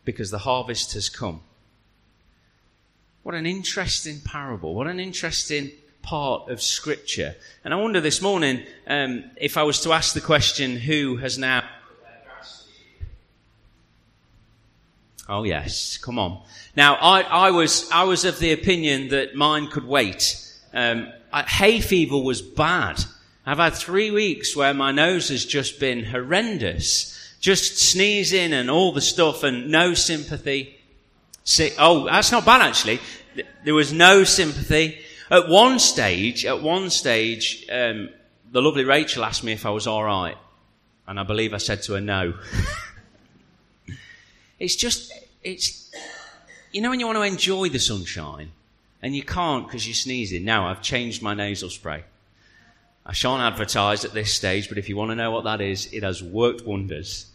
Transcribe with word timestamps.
because 0.06 0.32
the 0.32 0.38
harvest 0.38 0.94
has 0.94 1.10
come. 1.10 1.42
What 3.24 3.36
an 3.36 3.46
interesting 3.46 4.22
parable. 4.22 4.74
What 4.74 4.88
an 4.88 5.02
interesting 5.02 5.72
part 6.04 6.50
of 6.50 6.62
Scripture. 6.62 7.36
And 7.64 7.74
I 7.74 7.78
wonder 7.78 8.00
this 8.00 8.22
morning 8.22 8.62
um, 8.86 9.24
if 9.38 9.58
I 9.58 9.64
was 9.64 9.80
to 9.82 9.94
ask 9.94 10.14
the 10.14 10.22
question, 10.22 10.78
who 10.78 11.18
has 11.18 11.40
now. 11.40 11.64
Oh, 15.28 15.44
yes, 15.44 15.98
come 15.98 16.20
on. 16.20 16.44
Now, 16.76 16.96
I, 16.96 17.22
I, 17.22 17.52
was, 17.52 17.90
I 17.92 18.04
was 18.04 18.26
of 18.26 18.38
the 18.40 18.52
opinion 18.52 19.08
that 19.08 19.36
mine 19.36 19.68
could 19.68 19.88
wait. 19.88 20.38
Um, 20.74 21.12
hay 21.48 21.80
fever 21.80 22.18
was 22.18 22.42
bad. 22.42 23.04
I've 23.46 23.58
had 23.58 23.74
three 23.74 24.12
weeks 24.12 24.56
where 24.56 24.74
my 24.74 24.92
nose 24.92 25.30
has 25.30 25.46
just 25.46 25.80
been 25.80 26.04
horrendous. 26.04 27.10
Just 27.40 27.78
sneezing 27.78 28.54
and 28.54 28.70
all 28.70 28.92
the 28.92 29.02
stuff 29.02 29.44
and 29.44 29.70
no 29.70 29.94
sympathy. 29.94 30.78
Oh, 31.78 32.06
that's 32.06 32.32
not 32.32 32.46
bad 32.46 32.62
actually. 32.62 33.00
There 33.66 33.74
was 33.74 33.92
no 33.92 34.24
sympathy. 34.24 35.00
At 35.34 35.50
one 35.50 35.80
stage, 35.80 36.46
at 36.46 36.62
one 36.62 36.92
stage, 36.92 37.66
um, 37.72 38.10
the 38.52 38.62
lovely 38.62 38.84
Rachel 38.84 39.26
asked 39.26 39.44
me 39.44 39.52
if 39.52 39.66
I 39.66 39.72
was 39.72 39.88
all 39.88 40.04
right, 40.04 40.38
and 41.08 41.20
I 41.20 41.24
believe 41.24 41.56
I 41.56 41.58
said 41.58 41.82
to 41.84 41.94
her 41.94 42.02
no. 42.02 42.36
it's 44.60 44.76
just, 44.76 45.12
it's, 45.42 45.92
you 46.72 46.84
know, 46.84 46.92
when 46.92 47.00
you 47.00 47.08
want 47.08 47.18
to 47.18 47.24
enjoy 47.24 47.70
the 47.70 47.80
sunshine, 47.80 48.52
and 49.02 49.16
you 49.16 49.24
can't 49.24 49.66
because 49.66 49.88
you're 49.88 49.96
sneezing. 49.96 50.46
Now 50.46 50.68
I've 50.68 50.84
changed 50.84 51.24
my 51.24 51.34
nasal 51.34 51.72
spray. 51.72 52.04
I 53.04 53.14
shan't 53.14 53.42
advertise 53.42 54.06
at 54.06 54.14
this 54.14 54.32
stage, 54.32 54.70
but 54.70 54.78
if 54.78 54.88
you 54.88 54.96
want 54.96 55.10
to 55.10 55.16
know 55.16 55.32
what 55.32 55.46
that 55.46 55.62
is, 55.62 55.92
it 55.92 56.04
has 56.04 56.22
worked 56.22 56.64
wonders. 56.64 57.26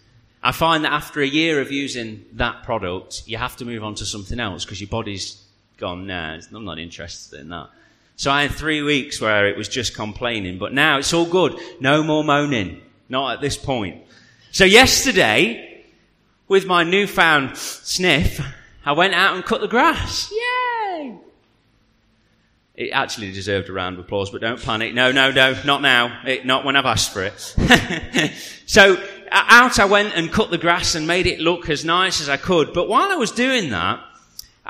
I 0.41 0.53
find 0.53 0.85
that 0.85 0.93
after 0.93 1.21
a 1.21 1.27
year 1.27 1.61
of 1.61 1.73
using 1.73 2.25
that 2.35 2.63
product, 2.63 3.25
you 3.27 3.39
have 3.39 3.57
to 3.57 3.65
move 3.65 3.83
on 3.83 3.97
to 3.97 4.07
something 4.07 4.39
else 4.39 4.65
because 4.65 4.81
your 4.81 4.89
body's 4.89 5.43
gone, 5.79 6.07
nah, 6.07 6.39
I'm 6.55 6.65
not 6.65 6.79
interested 6.79 7.41
in 7.41 7.49
that. 7.49 7.71
So 8.19 8.33
I 8.33 8.43
had 8.43 8.51
three 8.51 8.83
weeks 8.83 9.21
where 9.21 9.47
it 9.47 9.57
was 9.57 9.69
just 9.69 9.95
complaining, 9.95 10.59
but 10.59 10.73
now 10.73 10.99
it's 10.99 11.15
all 11.15 11.25
good. 11.25 11.57
No 11.79 12.03
more 12.03 12.25
moaning. 12.25 12.83
Not 13.09 13.35
at 13.35 13.41
this 13.41 13.57
point. 13.57 14.03
So 14.51 14.65
yesterday, 14.65 15.85
with 16.49 16.67
my 16.67 16.83
newfound 16.83 17.57
sniff, 17.57 18.45
I 18.85 18.91
went 18.91 19.15
out 19.15 19.37
and 19.37 19.45
cut 19.45 19.61
the 19.61 19.69
grass. 19.69 20.33
Yay! 20.33 21.17
It 22.75 22.91
actually 22.91 23.31
deserved 23.31 23.69
a 23.69 23.73
round 23.73 23.97
of 23.97 24.05
applause, 24.05 24.31
but 24.31 24.41
don't 24.41 24.61
panic. 24.61 24.95
No, 24.95 25.13
no, 25.13 25.31
no, 25.31 25.57
not 25.65 25.81
now. 25.81 26.21
It, 26.27 26.45
not 26.45 26.65
when 26.65 26.75
I've 26.75 26.87
asked 26.87 27.13
for 27.13 27.23
it. 27.23 28.35
so 28.67 29.01
out 29.31 29.79
I 29.79 29.85
went 29.85 30.17
and 30.17 30.33
cut 30.33 30.51
the 30.51 30.59
grass 30.59 30.97
and 30.97 31.07
made 31.07 31.29
it 31.29 31.39
look 31.39 31.71
as 31.71 31.85
nice 31.85 32.21
as 32.21 32.29
I 32.29 32.37
could. 32.37 32.73
But 32.73 32.89
while 32.89 33.13
I 33.13 33.15
was 33.17 33.31
doing 33.31 33.71
that, 33.71 34.01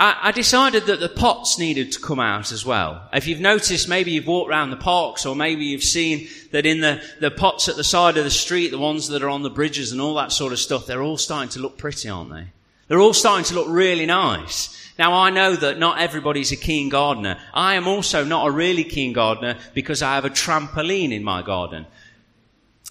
I, 0.01 0.31
decided 0.31 0.87
that 0.87 1.01
the 1.01 1.09
pots 1.09 1.59
needed 1.59 1.91
to 1.93 2.01
come 2.01 2.21
out 2.21 2.53
as 2.53 2.65
well. 2.65 3.09
If 3.13 3.27
you've 3.27 3.41
noticed, 3.41 3.89
maybe 3.89 4.13
you've 4.13 4.29
walked 4.29 4.49
around 4.49 4.71
the 4.71 4.77
parks 4.77 5.27
or 5.27 5.35
maybe 5.35 5.65
you've 5.65 5.83
seen 5.83 6.29
that 6.53 6.67
in 6.67 6.81
the, 6.81 7.03
the 7.19 7.33
pots 7.33 7.69
at 7.69 7.75
the 7.75 7.83
side 7.83 8.17
of 8.17 8.23
the 8.23 8.31
street, 8.31 8.69
the 8.69 8.79
ones 8.79 9.09
that 9.09 9.25
are 9.25 9.29
on 9.29 9.43
the 9.43 9.51
bridges 9.51 9.91
and 9.91 10.01
all 10.01 10.15
that 10.15 10.31
sort 10.31 10.53
of 10.53 10.61
stuff, 10.61 10.87
they're 10.87 11.03
all 11.03 11.17
starting 11.17 11.49
to 11.51 11.59
look 11.59 11.79
pretty, 11.79 12.09
aren't 12.09 12.31
they? 12.31 12.47
They're 12.87 13.01
all 13.01 13.13
starting 13.13 13.45
to 13.47 13.55
look 13.55 13.67
really 13.69 14.07
nice. 14.07 14.93
Now 15.01 15.15
I 15.15 15.31
know 15.31 15.57
that 15.57 15.81
not 15.81 16.01
everybody's 16.01 16.53
a 16.53 16.57
keen 16.57 16.91
gardener. 16.91 17.39
I 17.53 17.75
am 17.75 17.89
also 17.89 18.25
not 18.25 18.47
a 18.47 18.53
really 18.53 18.85
keen 18.85 19.13
gardener 19.13 19.57
because 19.75 20.01
I 20.01 20.15
have 20.15 20.25
a 20.25 20.31
trampoline 20.31 21.13
in 21.13 21.25
my 21.25 21.43
garden. 21.43 21.87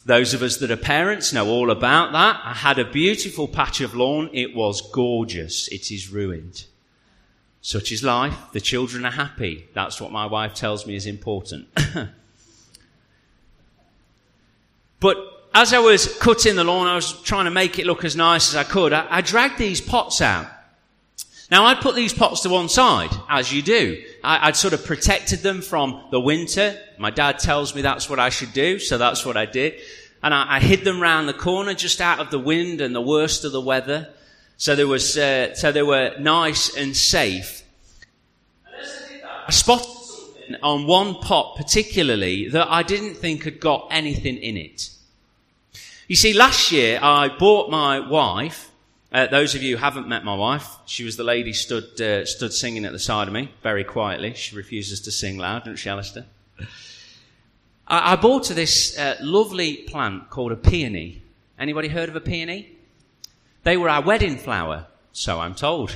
Those 0.06 0.34
of 0.34 0.42
us 0.42 0.58
that 0.58 0.72
are 0.72 0.78
parents 0.78 1.32
know 1.32 1.48
all 1.48 1.72
about 1.72 2.12
that. 2.12 2.42
I 2.44 2.54
had 2.54 2.80
a 2.80 2.86
beautiful 2.86 3.48
patch 3.48 3.80
of 3.80 3.96
lawn. 3.96 4.30
It 4.34 4.54
was 4.54 4.82
gorgeous. 4.92 5.70
It 5.70 5.90
is 5.92 6.10
ruined. 6.10 6.66
Such 7.68 7.92
is 7.92 8.02
life. 8.02 8.34
The 8.54 8.62
children 8.62 9.06
are 9.06 9.12
happy. 9.12 9.68
That's 9.74 10.00
what 10.00 10.14
my 10.14 10.26
wife 10.26 10.54
tells 10.54 10.88
me 10.88 10.96
is 10.96 11.06
important. 11.06 11.68
but 15.02 15.18
as 15.54 15.74
I 15.74 15.80
was 15.80 16.18
cutting 16.20 16.56
the 16.56 16.64
lawn, 16.64 16.88
I 16.88 16.96
was 16.96 17.22
trying 17.24 17.44
to 17.44 17.52
make 17.52 17.78
it 17.78 17.86
look 17.86 18.06
as 18.06 18.16
nice 18.16 18.48
as 18.48 18.56
I 18.56 18.64
could. 18.64 18.94
I, 18.94 19.06
I 19.10 19.20
dragged 19.20 19.58
these 19.58 19.82
pots 19.82 20.22
out. 20.22 20.48
Now 21.52 21.66
I'd 21.66 21.82
put 21.82 21.94
these 21.94 22.14
pots 22.14 22.40
to 22.44 22.50
one 22.50 22.70
side, 22.70 23.12
as 23.28 23.52
you 23.52 23.62
do. 23.62 24.02
I, 24.24 24.48
would 24.48 24.56
sort 24.56 24.74
of 24.74 24.86
protected 24.86 25.40
them 25.40 25.62
from 25.62 26.08
the 26.10 26.22
winter. 26.22 26.80
My 26.98 27.10
dad 27.10 27.38
tells 27.38 27.76
me 27.76 27.82
that's 27.82 28.10
what 28.10 28.18
I 28.18 28.30
should 28.30 28.54
do, 28.54 28.80
so 28.80 28.98
that's 28.98 29.26
what 29.26 29.36
I 29.36 29.46
did. 29.46 29.74
And 30.24 30.34
I, 30.34 30.56
I 30.56 30.60
hid 30.62 30.86
them 30.86 31.02
round 31.02 31.28
the 31.28 31.34
corner 31.34 31.74
just 31.74 32.00
out 32.00 32.22
of 32.22 32.32
the 32.32 32.40
wind 32.40 32.80
and 32.80 32.96
the 32.96 33.02
worst 33.02 33.44
of 33.44 33.52
the 33.52 33.60
weather. 33.60 34.14
So 34.58 34.76
there 34.76 34.88
was, 34.88 35.16
uh, 35.16 35.54
so 35.54 35.72
they 35.72 35.84
were 35.84 36.16
nice 36.20 36.76
and 36.76 36.98
safe. 36.98 37.64
I 39.48 39.52
spotted 39.52 39.86
something 39.86 40.56
on 40.64 40.88
one 40.88 41.16
pot 41.16 41.56
particularly 41.56 42.50
that 42.50 42.68
I 42.70 42.82
didn't 42.82 43.16
think 43.16 43.44
had 43.44 43.60
got 43.60 43.88
anything 43.92 44.38
in 44.38 44.58
it. 44.58 44.90
You 46.08 46.16
see, 46.16 46.34
last 46.34 46.72
year 46.72 47.00
I 47.02 47.30
bought 47.30 47.70
my 47.70 48.00
wife. 48.00 48.72
Uh, 49.12 49.28
those 49.28 49.56
of 49.56 49.62
you 49.62 49.78
who 49.78 49.82
haven't 49.82 50.08
met 50.08 50.26
my 50.26 50.36
wife, 50.36 50.68
she 50.86 51.04
was 51.04 51.18
the 51.18 51.24
lady 51.24 51.54
stood 51.54 52.02
uh, 52.02 52.26
stood 52.26 52.52
singing 52.52 52.84
at 52.84 52.92
the 52.92 53.00
side 53.00 53.28
of 53.28 53.34
me 53.34 53.52
very 53.62 53.84
quietly. 53.84 54.34
She 54.34 54.56
refuses 54.56 55.02
to 55.02 55.12
sing 55.12 55.38
loud, 55.38 55.60
doesn't 55.60 55.78
she, 55.78 55.90
Alistair? 55.90 56.26
I, 57.88 58.14
I 58.14 58.16
bought 58.16 58.48
her 58.48 58.54
this 58.54 58.98
uh, 58.98 59.18
lovely 59.22 59.78
plant 59.78 60.30
called 60.30 60.52
a 60.52 60.58
peony. 60.58 61.22
Anybody 61.60 61.88
heard 61.88 62.10
of 62.10 62.16
a 62.16 62.22
peony? 62.22 62.77
They 63.68 63.76
were 63.76 63.90
our 63.90 64.02
wedding 64.02 64.38
flower, 64.38 64.88
so 65.12 65.42
I'm 65.42 65.54
told. 65.54 65.94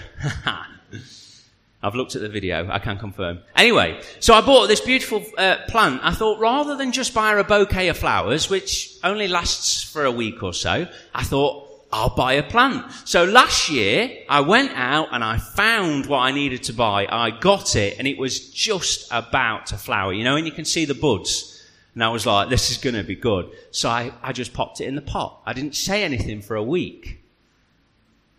I've 1.81 1.95
looked 1.95 2.17
at 2.17 2.21
the 2.21 2.27
video, 2.27 2.69
I 2.69 2.79
can 2.79 2.97
confirm. 2.97 3.39
Anyway, 3.55 4.01
so 4.19 4.33
I 4.33 4.41
bought 4.41 4.67
this 4.67 4.81
beautiful 4.81 5.23
uh, 5.37 5.55
plant. 5.69 6.01
I 6.03 6.11
thought 6.11 6.41
rather 6.41 6.75
than 6.75 6.91
just 6.91 7.13
buy 7.13 7.31
her 7.31 7.37
a 7.37 7.45
bouquet 7.45 7.87
of 7.87 7.97
flowers, 7.97 8.49
which 8.49 8.97
only 9.05 9.29
lasts 9.29 9.83
for 9.83 10.03
a 10.03 10.11
week 10.11 10.43
or 10.43 10.53
so, 10.53 10.85
I 11.15 11.23
thought, 11.23 11.69
I'll 11.93 12.13
buy 12.13 12.33
a 12.33 12.43
plant. 12.43 12.91
So 13.05 13.23
last 13.23 13.69
year, 13.69 14.17
I 14.27 14.41
went 14.41 14.73
out 14.75 15.07
and 15.13 15.23
I 15.23 15.37
found 15.37 16.07
what 16.07 16.19
I 16.19 16.31
needed 16.31 16.63
to 16.63 16.73
buy. 16.73 17.07
I 17.09 17.29
got 17.29 17.77
it 17.77 17.97
and 17.97 18.05
it 18.05 18.17
was 18.17 18.49
just 18.49 19.07
about 19.11 19.67
to 19.67 19.77
flower, 19.77 20.11
you 20.11 20.25
know, 20.25 20.35
and 20.35 20.45
you 20.45 20.51
can 20.51 20.65
see 20.65 20.83
the 20.83 20.93
buds. 20.93 21.65
And 21.93 22.03
I 22.03 22.09
was 22.09 22.25
like, 22.25 22.49
this 22.49 22.69
is 22.69 22.79
going 22.79 22.95
to 22.95 23.03
be 23.05 23.15
good. 23.15 23.49
So 23.71 23.87
I, 23.87 24.11
I 24.21 24.33
just 24.33 24.51
popped 24.51 24.81
it 24.81 24.89
in 24.89 24.95
the 24.95 25.01
pot. 25.01 25.41
I 25.45 25.53
didn't 25.53 25.75
say 25.75 26.03
anything 26.03 26.41
for 26.41 26.57
a 26.57 26.63
week. 26.63 27.20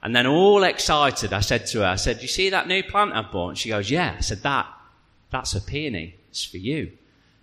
And 0.02 0.16
then 0.16 0.26
all 0.26 0.64
excited, 0.64 1.32
I 1.32 1.40
said 1.40 1.66
to 1.68 1.80
her, 1.80 1.86
I 1.86 1.96
said, 1.96 2.22
you 2.22 2.28
see 2.28 2.50
that 2.50 2.66
new 2.66 2.82
plant 2.82 3.12
I've 3.12 3.30
bought? 3.30 3.50
And 3.50 3.58
she 3.58 3.68
goes, 3.68 3.88
yeah. 3.90 4.16
I 4.18 4.20
said, 4.20 4.42
that, 4.42 4.66
that's 5.30 5.54
a 5.54 5.60
peony. 5.60 6.16
It's 6.30 6.44
for 6.44 6.56
you. 6.56 6.92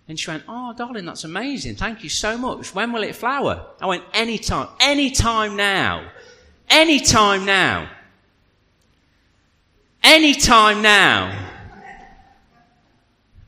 And 0.06 0.20
she 0.20 0.30
went, 0.30 0.42
oh, 0.46 0.74
darling, 0.74 1.06
that's 1.06 1.24
amazing. 1.24 1.76
Thank 1.76 2.02
you 2.02 2.10
so 2.10 2.36
much. 2.36 2.74
When 2.74 2.92
will 2.92 3.02
it 3.02 3.16
flower? 3.16 3.64
I 3.80 3.86
went, 3.86 4.04
anytime, 4.12 4.68
anytime 4.80 5.56
now. 5.56 6.10
Anytime 6.68 7.46
now. 7.46 7.88
Anytime 10.02 10.82
now. 10.82 11.48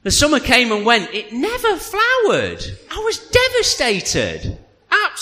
The 0.05 0.11
summer 0.11 0.41
came 0.41 0.73
and 0.73 0.87
went. 0.87 1.13
It 1.13 1.33
never 1.33 1.77
flowered. 1.77 2.65
I 2.91 3.03
was 3.05 3.19
devastated. 3.19 4.59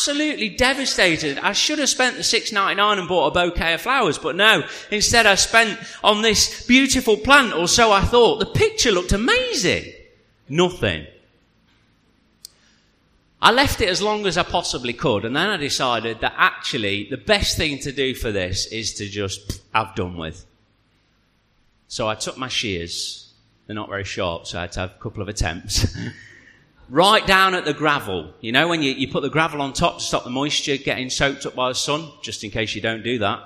Absolutely 0.00 0.48
devastated. 0.48 1.36
I 1.40 1.52
should 1.52 1.78
have 1.78 1.90
spent 1.90 2.16
the 2.16 2.24
six 2.24 2.52
ninety 2.52 2.76
nine 2.76 2.98
and 2.98 3.06
bought 3.06 3.26
a 3.26 3.30
bouquet 3.32 3.74
of 3.74 3.82
flowers, 3.82 4.16
but 4.16 4.34
no. 4.34 4.66
Instead, 4.90 5.26
I 5.26 5.34
spent 5.34 5.78
on 6.02 6.22
this 6.22 6.64
beautiful 6.66 7.18
plant, 7.18 7.52
or 7.52 7.68
so 7.68 7.92
I 7.92 8.00
thought. 8.00 8.38
The 8.38 8.46
picture 8.46 8.92
looked 8.92 9.12
amazing. 9.12 9.92
Nothing. 10.48 11.06
I 13.42 13.52
left 13.52 13.82
it 13.82 13.90
as 13.90 14.00
long 14.00 14.24
as 14.24 14.38
I 14.38 14.42
possibly 14.42 14.94
could, 14.94 15.26
and 15.26 15.36
then 15.36 15.50
I 15.50 15.58
decided 15.58 16.20
that 16.20 16.32
actually 16.34 17.06
the 17.10 17.18
best 17.18 17.58
thing 17.58 17.78
to 17.80 17.92
do 17.92 18.14
for 18.14 18.32
this 18.32 18.64
is 18.68 18.94
to 18.94 19.06
just 19.06 19.60
have 19.74 19.94
done 19.94 20.16
with. 20.16 20.46
So 21.88 22.08
I 22.08 22.14
took 22.14 22.38
my 22.38 22.48
shears. 22.48 23.34
They're 23.66 23.76
not 23.76 23.90
very 23.90 24.04
sharp, 24.04 24.46
so 24.46 24.56
I 24.56 24.62
had 24.62 24.72
to 24.72 24.80
have 24.80 24.92
a 24.92 25.02
couple 25.02 25.20
of 25.20 25.28
attempts. 25.28 25.94
right 26.90 27.26
down 27.26 27.54
at 27.54 27.64
the 27.64 27.72
gravel. 27.72 28.34
You 28.40 28.52
know, 28.52 28.68
when 28.68 28.82
you, 28.82 28.92
you 28.92 29.08
put 29.08 29.22
the 29.22 29.30
gravel 29.30 29.62
on 29.62 29.72
top 29.72 29.98
to 29.98 30.04
stop 30.04 30.24
the 30.24 30.30
moisture 30.30 30.76
getting 30.76 31.08
soaked 31.08 31.46
up 31.46 31.54
by 31.54 31.68
the 31.68 31.74
sun, 31.74 32.10
just 32.22 32.44
in 32.44 32.50
case 32.50 32.74
you 32.74 32.82
don't 32.82 33.02
do 33.02 33.18
that. 33.20 33.44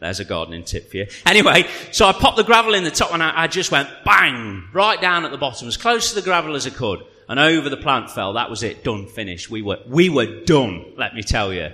There's 0.00 0.18
a 0.18 0.24
gardening 0.24 0.64
tip 0.64 0.90
for 0.90 0.96
you. 0.96 1.06
Anyway, 1.26 1.68
so 1.92 2.06
I 2.06 2.12
popped 2.12 2.38
the 2.38 2.44
gravel 2.44 2.74
in 2.74 2.84
the 2.84 2.90
top 2.90 3.12
and 3.12 3.22
I, 3.22 3.42
I 3.42 3.46
just 3.46 3.70
went 3.70 3.88
bang, 4.04 4.64
right 4.72 5.00
down 5.00 5.24
at 5.24 5.30
the 5.30 5.38
bottom, 5.38 5.68
as 5.68 5.76
close 5.76 6.08
to 6.10 6.14
the 6.14 6.22
gravel 6.22 6.56
as 6.56 6.66
I 6.66 6.70
could 6.70 7.04
and 7.28 7.38
over 7.38 7.68
the 7.68 7.76
plant 7.76 8.10
fell. 8.10 8.32
That 8.32 8.50
was 8.50 8.62
it. 8.62 8.82
Done. 8.82 9.06
Finished. 9.06 9.50
We 9.50 9.62
were, 9.62 9.78
we 9.86 10.08
were 10.08 10.42
done, 10.44 10.94
let 10.96 11.14
me 11.14 11.22
tell 11.22 11.52
you. 11.52 11.70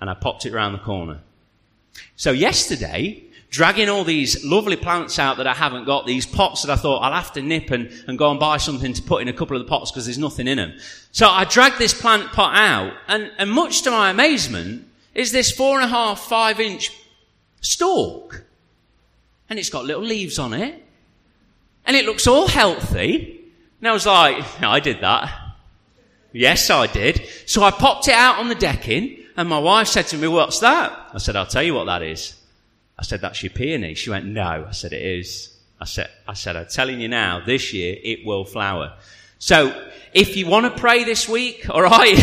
And 0.00 0.08
I 0.08 0.14
popped 0.14 0.46
it 0.46 0.54
around 0.54 0.72
the 0.72 0.78
corner. 0.78 1.20
So 2.16 2.30
yesterday, 2.30 3.23
dragging 3.54 3.88
all 3.88 4.02
these 4.02 4.44
lovely 4.44 4.74
plants 4.74 5.16
out 5.20 5.36
that 5.36 5.46
I 5.46 5.54
haven't 5.54 5.84
got, 5.84 6.06
these 6.06 6.26
pots 6.26 6.62
that 6.62 6.72
I 6.72 6.74
thought 6.74 7.02
I'll 7.02 7.12
have 7.12 7.30
to 7.34 7.40
nip 7.40 7.70
and, 7.70 7.88
and 8.08 8.18
go 8.18 8.32
and 8.32 8.40
buy 8.40 8.56
something 8.56 8.92
to 8.92 9.00
put 9.00 9.22
in 9.22 9.28
a 9.28 9.32
couple 9.32 9.56
of 9.56 9.62
the 9.62 9.68
pots 9.68 9.92
because 9.92 10.06
there's 10.06 10.18
nothing 10.18 10.48
in 10.48 10.56
them. 10.56 10.76
So 11.12 11.28
I 11.28 11.44
dragged 11.44 11.78
this 11.78 11.94
plant 11.94 12.32
pot 12.32 12.56
out 12.56 12.94
and, 13.06 13.30
and 13.38 13.48
much 13.48 13.82
to 13.82 13.92
my 13.92 14.10
amazement 14.10 14.88
is 15.14 15.30
this 15.30 15.52
four 15.52 15.76
and 15.76 15.84
a 15.84 15.88
half, 15.88 16.18
five 16.18 16.58
inch 16.58 16.90
stalk. 17.60 18.42
And 19.48 19.56
it's 19.56 19.70
got 19.70 19.84
little 19.84 20.02
leaves 20.02 20.40
on 20.40 20.52
it. 20.52 20.84
And 21.86 21.96
it 21.96 22.06
looks 22.06 22.26
all 22.26 22.48
healthy. 22.48 23.40
And 23.78 23.86
I 23.86 23.92
was 23.92 24.04
like, 24.04 24.62
I 24.64 24.80
did 24.80 25.00
that. 25.02 25.32
Yes, 26.32 26.70
I 26.70 26.88
did. 26.88 27.28
So 27.46 27.62
I 27.62 27.70
popped 27.70 28.08
it 28.08 28.14
out 28.14 28.40
on 28.40 28.48
the 28.48 28.56
decking, 28.56 29.24
and 29.36 29.48
my 29.48 29.60
wife 29.60 29.86
said 29.86 30.08
to 30.08 30.16
me, 30.16 30.26
What's 30.26 30.58
that? 30.58 31.10
I 31.14 31.18
said, 31.18 31.36
I'll 31.36 31.46
tell 31.46 31.62
you 31.62 31.74
what 31.74 31.84
that 31.84 32.02
is. 32.02 32.34
I 32.98 33.02
said, 33.02 33.20
That's 33.20 33.42
your 33.42 33.50
peony. 33.50 33.94
She 33.94 34.10
went, 34.10 34.26
No. 34.26 34.66
I 34.68 34.72
said, 34.72 34.92
It 34.92 35.02
is. 35.02 35.50
I 35.80 35.86
said, 35.86 36.10
I 36.26 36.34
said, 36.34 36.56
I'm 36.56 36.66
telling 36.66 37.00
you 37.00 37.08
now, 37.08 37.44
this 37.44 37.72
year 37.72 37.96
it 38.02 38.24
will 38.24 38.44
flower. 38.44 38.96
So 39.38 39.90
if 40.12 40.36
you 40.36 40.46
want 40.46 40.72
to 40.72 40.80
pray 40.80 41.04
this 41.04 41.28
week, 41.28 41.68
alright, 41.68 42.18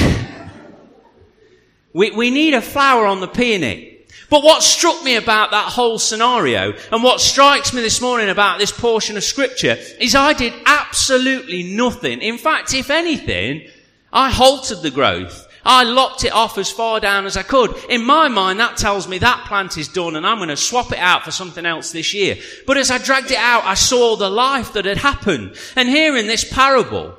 we, 1.94 2.12
we 2.12 2.32
need 2.32 2.54
a 2.54 2.62
flower 2.62 3.06
on 3.06 3.20
the 3.20 3.28
peony. 3.28 3.92
But 4.32 4.44
what 4.44 4.64
struck 4.64 5.04
me 5.04 5.18
about 5.18 5.52
that 5.52 5.66
whole 5.66 6.00
scenario 6.00 6.74
and 6.92 7.04
what 7.04 7.20
strikes 7.20 7.74
me 7.74 7.82
this 7.82 8.00
morning 8.00 8.30
about 8.30 8.60
this 8.60 8.72
portion 8.72 9.18
of 9.18 9.26
scripture 9.26 9.78
is 10.00 10.16
I 10.16 10.32
did 10.32 10.54
absolutely 10.66 11.64
nothing. 11.64 12.22
In 12.22 12.38
fact, 12.38 12.74
if 12.74 12.90
anything, 12.90 13.68
I 14.14 14.32
halted 14.32 14.82
the 14.82 14.92
growth. 14.92 15.48
I 15.64 15.84
locked 15.84 16.24
it 16.24 16.34
off 16.34 16.58
as 16.58 16.72
far 16.72 17.00
down 17.00 17.26
as 17.26 17.38
I 17.38 17.44
could. 17.44 17.76
In 17.90 18.04
my 18.04 18.28
mind, 18.28 18.60
that 18.60 18.78
tells 18.78 19.08
me 19.08 19.20
that 19.20 19.46
plant 19.46 19.78
is 19.78 19.88
done 19.88 20.16
and 20.16 20.26
I'm 20.26 20.38
going 20.38 20.50
to 20.50 20.58
swap 20.58 20.92
it 20.92 20.98
out 20.98 21.24
for 21.24 21.32
something 21.32 21.66
else 21.66 21.92
this 21.92 22.14
year. 22.14 22.38
But 22.66 22.78
as 22.78 22.90
I 22.90 22.98
dragged 22.98 23.32
it 23.32 23.38
out, 23.38 23.64
I 23.64 23.76
saw 23.76 24.16
the 24.16 24.30
life 24.30 24.74
that 24.74 24.86
had 24.86 24.98
happened. 24.98 25.56
And 25.76 25.88
here 25.88 26.18
in 26.18 26.28
this 26.28 26.52
parable, 26.52 27.16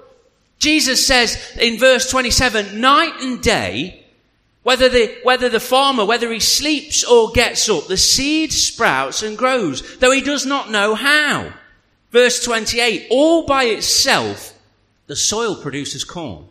Jesus 0.58 1.06
says 1.06 1.56
in 1.60 1.78
verse 1.78 2.10
27, 2.10 2.80
night 2.80 3.14
and 3.20 3.40
day, 3.40 4.04
whether 4.62 4.88
the, 4.88 5.18
whether 5.24 5.48
the 5.48 5.60
farmer, 5.60 6.04
whether 6.04 6.32
he 6.32 6.40
sleeps 6.40 7.04
or 7.04 7.32
gets 7.32 7.68
up, 7.68 7.86
the 7.86 7.96
seed 7.96 8.52
sprouts 8.52 9.22
and 9.22 9.36
grows, 9.36 9.98
though 9.98 10.12
he 10.12 10.20
does 10.20 10.46
not 10.46 10.70
know 10.70 10.94
how. 10.94 11.52
Verse 12.10 12.44
28, 12.44 13.08
all 13.10 13.46
by 13.46 13.64
itself, 13.64 14.56
the 15.06 15.16
soil 15.16 15.56
produces 15.56 16.04
corn. 16.04 16.46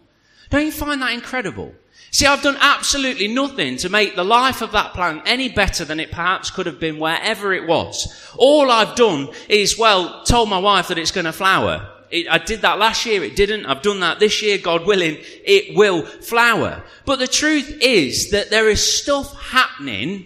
Don't 0.49 0.65
you 0.65 0.71
find 0.71 1.01
that 1.01 1.13
incredible? 1.13 1.73
See, 2.13 2.25
I've 2.25 2.41
done 2.41 2.57
absolutely 2.59 3.29
nothing 3.29 3.77
to 3.77 3.89
make 3.89 4.15
the 4.15 4.25
life 4.25 4.61
of 4.61 4.73
that 4.73 4.93
plant 4.93 5.23
any 5.25 5.47
better 5.47 5.85
than 5.85 6.01
it 6.01 6.11
perhaps 6.11 6.51
could 6.51 6.65
have 6.65 6.79
been 6.79 6.99
wherever 6.99 7.53
it 7.53 7.65
was. 7.65 8.13
All 8.35 8.69
I've 8.69 8.95
done 8.95 9.29
is, 9.47 9.77
well, 9.77 10.23
told 10.25 10.49
my 10.49 10.59
wife 10.59 10.89
that 10.89 10.97
it's 10.97 11.11
going 11.11 11.25
to 11.25 11.31
flower. 11.31 11.89
It, 12.09 12.27
I 12.29 12.37
did 12.37 12.63
that 12.63 12.79
last 12.79 13.05
year, 13.05 13.23
it 13.23 13.37
didn't. 13.37 13.65
I've 13.65 13.81
done 13.81 14.01
that 14.01 14.19
this 14.19 14.41
year, 14.41 14.57
God 14.57 14.85
willing, 14.85 15.19
it 15.45 15.77
will 15.77 16.01
flower. 16.01 16.83
But 17.05 17.19
the 17.19 17.27
truth 17.27 17.77
is 17.81 18.31
that 18.31 18.49
there 18.49 18.69
is 18.69 18.83
stuff 18.83 19.33
happening 19.41 20.25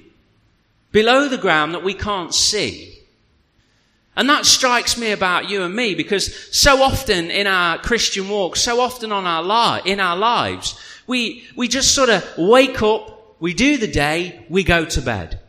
below 0.92 1.28
the 1.28 1.38
ground 1.38 1.76
that 1.76 1.84
we 1.84 1.94
can't 1.94 2.34
see. 2.34 2.98
And 4.16 4.28
that 4.30 4.48
strikes 4.48 4.98
me 4.98 5.12
about 5.12 5.50
you 5.50 5.62
and 5.62 5.76
me 5.76 5.94
because 5.94 6.34
so 6.56 6.82
often 6.82 7.30
in 7.30 7.46
our 7.46 7.78
Christian 7.78 8.28
walk, 8.28 8.56
so 8.56 8.80
often 8.80 9.12
on 9.12 9.28
our 9.28 9.44
li- 9.44 9.92
in 9.92 10.00
our 10.00 10.16
lives, 10.16 10.80
we, 11.08 11.46
we 11.56 11.68
just 11.68 11.94
sort 11.94 12.10
of 12.10 12.24
wake 12.38 12.82
up, 12.82 13.36
we 13.40 13.54
do 13.54 13.78
the 13.78 13.88
day, 13.88 14.46
we 14.50 14.64
go 14.64 14.86
to 14.86 15.02
bed. 15.02 15.40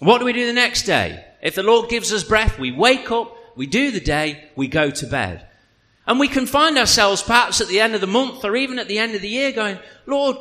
What 0.00 0.18
do 0.18 0.24
we 0.24 0.32
do 0.32 0.46
the 0.46 0.52
next 0.52 0.82
day? 0.82 1.24
If 1.42 1.54
the 1.54 1.62
Lord 1.62 1.88
gives 1.88 2.12
us 2.12 2.24
breath, 2.24 2.58
we 2.58 2.72
wake 2.72 3.10
up, 3.10 3.36
we 3.56 3.66
do 3.66 3.90
the 3.90 4.00
day, 4.00 4.48
we 4.56 4.68
go 4.68 4.90
to 4.90 5.06
bed. 5.06 5.46
And 6.06 6.18
we 6.18 6.28
can 6.28 6.46
find 6.46 6.78
ourselves 6.78 7.22
perhaps 7.22 7.60
at 7.60 7.68
the 7.68 7.80
end 7.80 7.94
of 7.94 8.00
the 8.00 8.06
month 8.06 8.44
or 8.44 8.56
even 8.56 8.78
at 8.78 8.88
the 8.88 8.98
end 8.98 9.14
of 9.14 9.22
the 9.22 9.28
year 9.28 9.52
going, 9.52 9.78
Lord, 10.06 10.36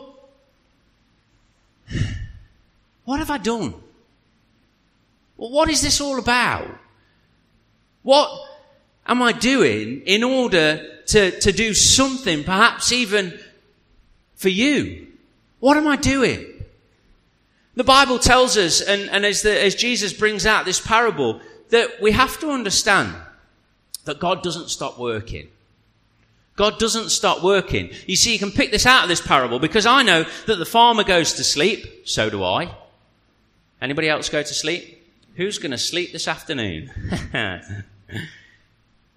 what 3.05 3.19
have 3.19 3.31
I 3.31 3.37
done? 3.37 3.75
what 5.49 5.69
is 5.69 5.81
this 5.81 5.99
all 5.99 6.19
about? 6.19 6.67
What 8.03 8.29
am 9.07 9.23
I 9.23 9.31
doing 9.31 10.01
in 10.05 10.23
order 10.23 11.01
to, 11.07 11.39
to 11.39 11.51
do 11.51 11.73
something, 11.73 12.43
perhaps 12.43 12.91
even 12.91 13.39
for 14.41 14.50
you? 14.50 15.07
What 15.60 15.77
am 15.77 15.88
I 15.88 15.95
doing? 15.95 16.45
The 17.75 17.83
Bible 17.83 18.17
tells 18.17 18.57
us, 18.57 18.81
and, 18.81 19.10
and 19.12 19.24
as, 19.24 19.43
the, 19.43 19.63
as 19.63 19.75
Jesus 19.75 20.12
brings 20.12 20.48
out 20.48 20.65
this 20.65 20.79
parable, 20.81 21.39
that 21.69 22.01
we 22.01 22.12
have 22.12 22.39
to 22.39 22.50
understand 22.50 23.15
that 24.05 24.19
God 24.19 24.41
doesn't 24.41 24.69
stop 24.69 24.98
working. 24.98 25.48
God 26.55 26.79
doesn't 26.79 27.12
stop 27.12 27.43
working. 27.43 27.91
You 28.07 28.15
see, 28.15 28.33
you 28.33 28.39
can 28.39 28.51
pick 28.51 28.71
this 28.71 28.88
out 28.88 29.03
of 29.03 29.10
this 29.10 29.25
parable 29.25 29.60
because 29.60 29.86
I 29.86 30.01
know 30.01 30.25
that 30.48 30.55
the 30.55 30.65
farmer 30.65 31.03
goes 31.03 31.33
to 31.33 31.43
sleep. 31.43 32.07
So 32.07 32.29
do 32.31 32.43
I. 32.43 32.75
Anybody 33.79 34.10
else 34.10 34.27
go 34.27 34.41
to 34.41 34.53
sleep? 34.53 34.98
Who's 35.36 35.60
going 35.60 35.71
to 35.71 35.77
sleep 35.77 36.12
this 36.12 36.27
afternoon? 36.27 36.91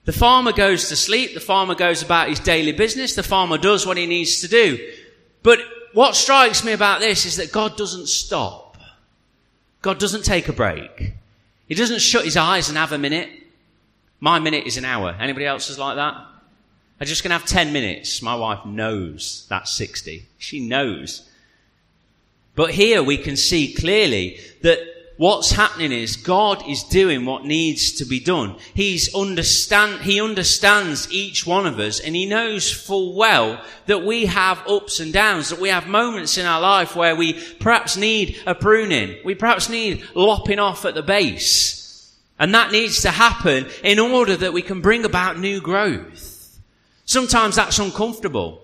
the 0.04 0.12
farmer 0.12 0.52
goes 0.52 0.90
to 0.90 0.96
sleep. 0.96 1.32
The 1.32 1.40
farmer 1.40 1.74
goes 1.74 2.02
about 2.02 2.28
his 2.28 2.40
daily 2.40 2.72
business. 2.72 3.14
The 3.14 3.22
farmer 3.22 3.56
does 3.58 3.86
what 3.86 3.96
he 3.96 4.06
needs 4.06 4.40
to 4.42 4.48
do. 4.48 4.78
What 5.94 6.16
strikes 6.16 6.64
me 6.64 6.72
about 6.72 7.00
this 7.00 7.24
is 7.24 7.36
that 7.36 7.52
God 7.52 7.76
doesn't 7.76 8.08
stop. 8.08 8.76
God 9.80 9.98
doesn't 9.98 10.24
take 10.24 10.48
a 10.48 10.52
break. 10.52 11.14
He 11.68 11.74
doesn't 11.74 12.00
shut 12.00 12.24
his 12.24 12.36
eyes 12.36 12.68
and 12.68 12.76
have 12.76 12.92
a 12.92 12.98
minute. 12.98 13.30
My 14.18 14.40
minute 14.40 14.66
is 14.66 14.76
an 14.76 14.84
hour. 14.84 15.16
Anybody 15.18 15.46
else 15.46 15.70
is 15.70 15.78
like 15.78 15.96
that? 15.96 16.14
I'm 17.00 17.06
just 17.06 17.22
going 17.22 17.30
to 17.30 17.38
have 17.38 17.46
10 17.46 17.72
minutes. 17.72 18.22
My 18.22 18.34
wife 18.34 18.66
knows 18.66 19.46
that's 19.48 19.72
60. 19.72 20.26
She 20.36 20.66
knows. 20.66 21.28
But 22.54 22.70
here 22.70 23.02
we 23.02 23.16
can 23.16 23.36
see 23.36 23.72
clearly 23.72 24.40
that 24.62 24.78
what's 25.16 25.52
happening 25.52 25.92
is 25.92 26.16
God 26.16 26.68
is 26.68 26.82
doing 26.84 27.24
what 27.24 27.44
needs 27.44 27.92
to 27.92 28.04
be 28.04 28.20
done. 28.20 28.56
He's 28.74 29.14
understand, 29.14 30.02
he 30.02 30.20
understands 30.20 31.10
each 31.12 31.46
one 31.46 31.66
of 31.66 31.78
us 31.78 32.00
and 32.00 32.14
he 32.14 32.26
knows 32.26 32.72
full 32.72 33.14
well 33.14 33.62
that 33.86 34.04
we 34.04 34.26
have 34.26 34.66
ups 34.68 35.00
and 35.00 35.12
downs, 35.12 35.50
that 35.50 35.60
we 35.60 35.68
have 35.68 35.86
moments 35.86 36.38
in 36.38 36.46
our 36.46 36.60
life 36.60 36.96
where 36.96 37.14
we 37.16 37.34
perhaps 37.60 37.96
need 37.96 38.38
a 38.46 38.54
pruning. 38.54 39.18
We 39.24 39.34
perhaps 39.34 39.68
need 39.68 40.04
lopping 40.14 40.58
off 40.58 40.84
at 40.84 40.94
the 40.94 41.02
base. 41.02 42.14
And 42.38 42.54
that 42.54 42.72
needs 42.72 43.02
to 43.02 43.10
happen 43.10 43.68
in 43.82 43.98
order 43.98 44.36
that 44.36 44.52
we 44.52 44.62
can 44.62 44.80
bring 44.80 45.04
about 45.04 45.38
new 45.38 45.60
growth. 45.60 46.58
Sometimes 47.06 47.56
that's 47.56 47.78
uncomfortable. 47.78 48.60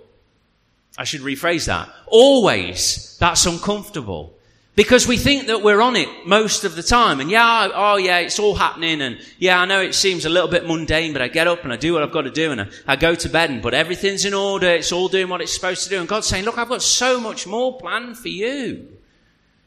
I 0.98 1.04
should 1.04 1.20
rephrase 1.20 1.66
that. 1.66 1.88
Always 2.06 3.16
that's 3.20 3.46
uncomfortable. 3.46 4.34
Because 4.80 5.06
we 5.06 5.18
think 5.18 5.48
that 5.48 5.60
we're 5.60 5.82
on 5.82 5.94
it 5.94 6.08
most 6.24 6.64
of 6.64 6.74
the 6.74 6.82
time. 6.82 7.20
And 7.20 7.30
yeah, 7.30 7.68
oh 7.74 7.98
yeah, 7.98 8.20
it's 8.20 8.38
all 8.38 8.54
happening. 8.54 9.02
And 9.02 9.20
yeah, 9.38 9.60
I 9.60 9.66
know 9.66 9.82
it 9.82 9.94
seems 9.94 10.24
a 10.24 10.30
little 10.30 10.48
bit 10.48 10.66
mundane, 10.66 11.12
but 11.12 11.20
I 11.20 11.28
get 11.28 11.46
up 11.46 11.64
and 11.64 11.70
I 11.70 11.76
do 11.76 11.92
what 11.92 12.02
I've 12.02 12.12
got 12.12 12.22
to 12.22 12.30
do 12.30 12.50
and 12.50 12.62
I, 12.62 12.68
I 12.86 12.96
go 12.96 13.14
to 13.14 13.28
bed 13.28 13.50
and 13.50 13.60
but 13.60 13.74
everything's 13.74 14.24
in 14.24 14.32
order. 14.32 14.68
It's 14.68 14.90
all 14.90 15.08
doing 15.08 15.28
what 15.28 15.42
it's 15.42 15.52
supposed 15.52 15.84
to 15.84 15.90
do. 15.90 16.00
And 16.00 16.08
God's 16.08 16.28
saying, 16.28 16.46
look, 16.46 16.56
I've 16.56 16.70
got 16.70 16.80
so 16.80 17.20
much 17.20 17.46
more 17.46 17.76
planned 17.76 18.16
for 18.16 18.28
you. 18.28 18.88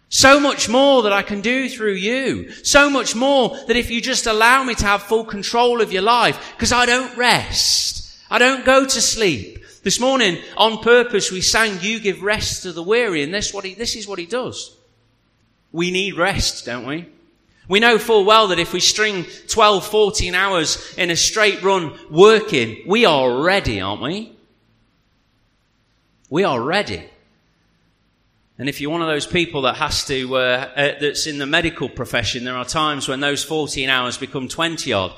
So 0.10 0.40
much 0.40 0.68
more 0.68 1.04
that 1.04 1.14
I 1.14 1.22
can 1.22 1.42
do 1.42 1.70
through 1.70 1.94
you. 1.94 2.50
So 2.64 2.90
much 2.90 3.16
more 3.16 3.56
that 3.68 3.76
if 3.76 3.92
you 3.92 4.02
just 4.02 4.26
allow 4.26 4.64
me 4.64 4.74
to 4.74 4.86
have 4.86 5.04
full 5.04 5.26
control 5.26 5.80
of 5.80 5.94
your 5.94 6.02
life, 6.02 6.56
because 6.56 6.72
I 6.72 6.88
don't 6.88 7.16
rest. 7.16 8.18
I 8.32 8.40
don't 8.40 8.66
go 8.66 8.84
to 8.84 9.00
sleep. 9.00 9.64
This 9.84 10.00
morning, 10.00 10.40
on 10.58 10.82
purpose, 10.82 11.32
we 11.32 11.42
sang, 11.42 11.78
you 11.82 12.00
give 12.00 12.24
rest 12.24 12.64
to 12.64 12.72
the 12.72 12.82
weary, 12.82 13.22
and 13.22 13.32
this, 13.32 13.54
what 13.54 13.64
he, 13.64 13.76
this 13.76 13.96
is 13.96 14.08
what 14.08 14.18
he 14.18 14.26
does. 14.26 14.76
We 15.74 15.92
need 15.92 16.16
rest, 16.16 16.66
don't 16.66 16.86
we? 16.86 17.10
We 17.68 17.80
know 17.80 17.98
full 17.98 18.24
well 18.24 18.50
that 18.50 18.60
if 18.60 18.72
we 18.72 18.80
string 18.80 19.26
12, 19.48 19.86
14 19.86 20.36
hours 20.36 20.94
in 20.98 21.10
a 21.10 21.16
straight 21.16 21.62
run 21.64 21.98
working, 22.10 22.84
we 22.88 23.06
are 23.06 23.42
ready, 23.42 23.82
aren't 23.82 24.02
we? 24.02 24.34
We 26.30 26.44
are 26.44 26.62
ready. 26.62 27.04
And 28.58 28.70
if 28.70 28.80
you're 28.80 28.92
one 28.92 29.02
of 29.02 29.08
those 29.08 29.26
people 29.26 29.64
that 29.64 29.78
has 29.78 30.06
to, 30.06 30.36
uh, 30.36 30.40
uh, 30.40 30.92
that's 31.00 31.26
in 31.26 31.40
the 31.40 31.46
medical 31.46 31.90
profession, 31.90 32.44
there 32.44 32.56
are 32.56 32.66
times 32.66 33.08
when 33.08 33.20
those 33.20 33.44
14 33.44 33.90
hours 33.90 34.18
become 34.18 34.48
20 34.48 34.94
odd. 34.94 35.14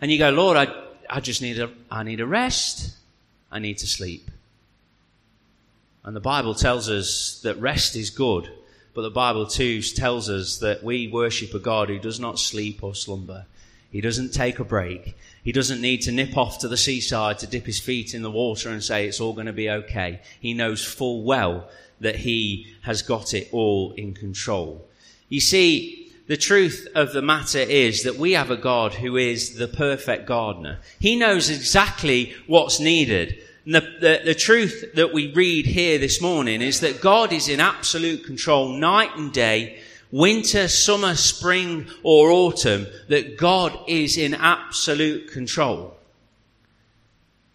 And 0.00 0.10
you 0.10 0.18
go, 0.18 0.30
Lord, 0.30 0.56
I, 0.56 0.66
I 1.08 1.20
just 1.20 1.42
need 1.42 1.60
a, 1.60 1.70
I 1.90 2.02
need 2.02 2.20
a 2.20 2.26
rest. 2.26 2.96
I 3.52 3.60
need 3.60 3.78
to 3.78 3.86
sleep. 3.86 4.30
And 6.04 6.16
the 6.16 6.20
Bible 6.20 6.54
tells 6.54 6.90
us 6.90 7.40
that 7.44 7.60
rest 7.60 7.94
is 7.94 8.10
good. 8.10 8.50
But 8.94 9.02
the 9.02 9.10
Bible 9.10 9.46
too 9.46 9.80
tells 9.82 10.28
us 10.28 10.58
that 10.58 10.82
we 10.82 11.08
worship 11.08 11.54
a 11.54 11.58
God 11.58 11.88
who 11.88 11.98
does 11.98 12.20
not 12.20 12.38
sleep 12.38 12.82
or 12.82 12.94
slumber. 12.94 13.46
He 13.90 14.00
doesn't 14.00 14.32
take 14.32 14.58
a 14.58 14.64
break. 14.64 15.16
He 15.44 15.52
doesn't 15.52 15.80
need 15.80 16.02
to 16.02 16.12
nip 16.12 16.36
off 16.36 16.58
to 16.60 16.68
the 16.68 16.76
seaside 16.76 17.38
to 17.38 17.46
dip 17.46 17.66
his 17.66 17.78
feet 17.78 18.14
in 18.14 18.22
the 18.22 18.30
water 18.30 18.70
and 18.70 18.82
say 18.82 19.06
it's 19.06 19.20
all 19.20 19.34
going 19.34 19.46
to 19.46 19.52
be 19.52 19.70
okay. 19.70 20.20
He 20.40 20.54
knows 20.54 20.84
full 20.84 21.22
well 21.24 21.68
that 22.00 22.16
he 22.16 22.74
has 22.82 23.02
got 23.02 23.34
it 23.34 23.48
all 23.52 23.92
in 23.92 24.14
control. 24.14 24.86
You 25.28 25.40
see, 25.40 26.10
the 26.26 26.36
truth 26.36 26.88
of 26.94 27.12
the 27.12 27.22
matter 27.22 27.58
is 27.58 28.04
that 28.04 28.16
we 28.16 28.32
have 28.32 28.50
a 28.50 28.56
God 28.56 28.94
who 28.94 29.16
is 29.16 29.56
the 29.56 29.68
perfect 29.68 30.26
gardener. 30.26 30.78
He 30.98 31.16
knows 31.16 31.50
exactly 31.50 32.34
what's 32.46 32.80
needed. 32.80 33.42
The, 33.64 33.80
the, 33.80 34.20
the, 34.24 34.34
truth 34.34 34.94
that 34.94 35.12
we 35.12 35.32
read 35.32 35.66
here 35.66 35.96
this 35.96 36.20
morning 36.20 36.60
is 36.60 36.80
that 36.80 37.00
God 37.00 37.32
is 37.32 37.48
in 37.48 37.60
absolute 37.60 38.24
control 38.24 38.76
night 38.76 39.16
and 39.16 39.32
day, 39.32 39.80
winter, 40.10 40.66
summer, 40.66 41.14
spring, 41.14 41.86
or 42.02 42.30
autumn, 42.30 42.88
that 43.08 43.38
God 43.38 43.78
is 43.86 44.16
in 44.16 44.34
absolute 44.34 45.30
control. 45.30 45.96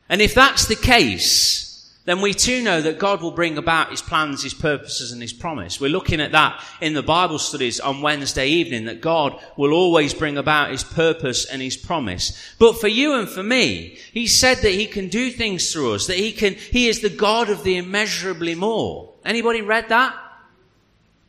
And 0.07 0.21
if 0.21 0.33
that's 0.33 0.67
the 0.67 0.77
case, 0.77 1.76
then 2.07 2.21
we 2.21 2.33
too 2.33 2.63
know 2.63 2.81
that 2.81 2.99
God 2.99 3.21
will 3.21 3.31
bring 3.31 3.57
about 3.57 3.91
His 3.91 4.01
plans, 4.01 4.41
His 4.41 4.53
purposes, 4.53 5.11
and 5.11 5.21
His 5.21 5.33
promise. 5.33 5.81
We're 5.81 5.89
looking 5.89 6.21
at 6.21 6.31
that 6.31 6.63
in 6.79 6.93
the 6.93 7.03
Bible 7.03 7.37
studies 7.37 7.81
on 7.81 8.01
Wednesday 8.01 8.47
evening, 8.47 8.85
that 8.85 9.01
God 9.01 9.37
will 9.57 9.73
always 9.73 10.13
bring 10.13 10.37
about 10.37 10.71
His 10.71 10.85
purpose 10.85 11.45
and 11.45 11.61
His 11.61 11.75
promise. 11.75 12.55
But 12.59 12.79
for 12.79 12.87
you 12.87 13.15
and 13.15 13.27
for 13.27 13.43
me, 13.43 13.97
He 14.13 14.25
said 14.25 14.59
that 14.59 14.71
He 14.71 14.85
can 14.87 15.09
do 15.09 15.31
things 15.31 15.73
through 15.73 15.95
us, 15.95 16.07
that 16.07 16.15
He 16.15 16.31
can, 16.31 16.53
He 16.53 16.87
is 16.87 17.01
the 17.01 17.09
God 17.09 17.49
of 17.49 17.65
the 17.65 17.75
immeasurably 17.75 18.55
more. 18.55 19.13
Anybody 19.25 19.61
read 19.61 19.89
that? 19.89 20.15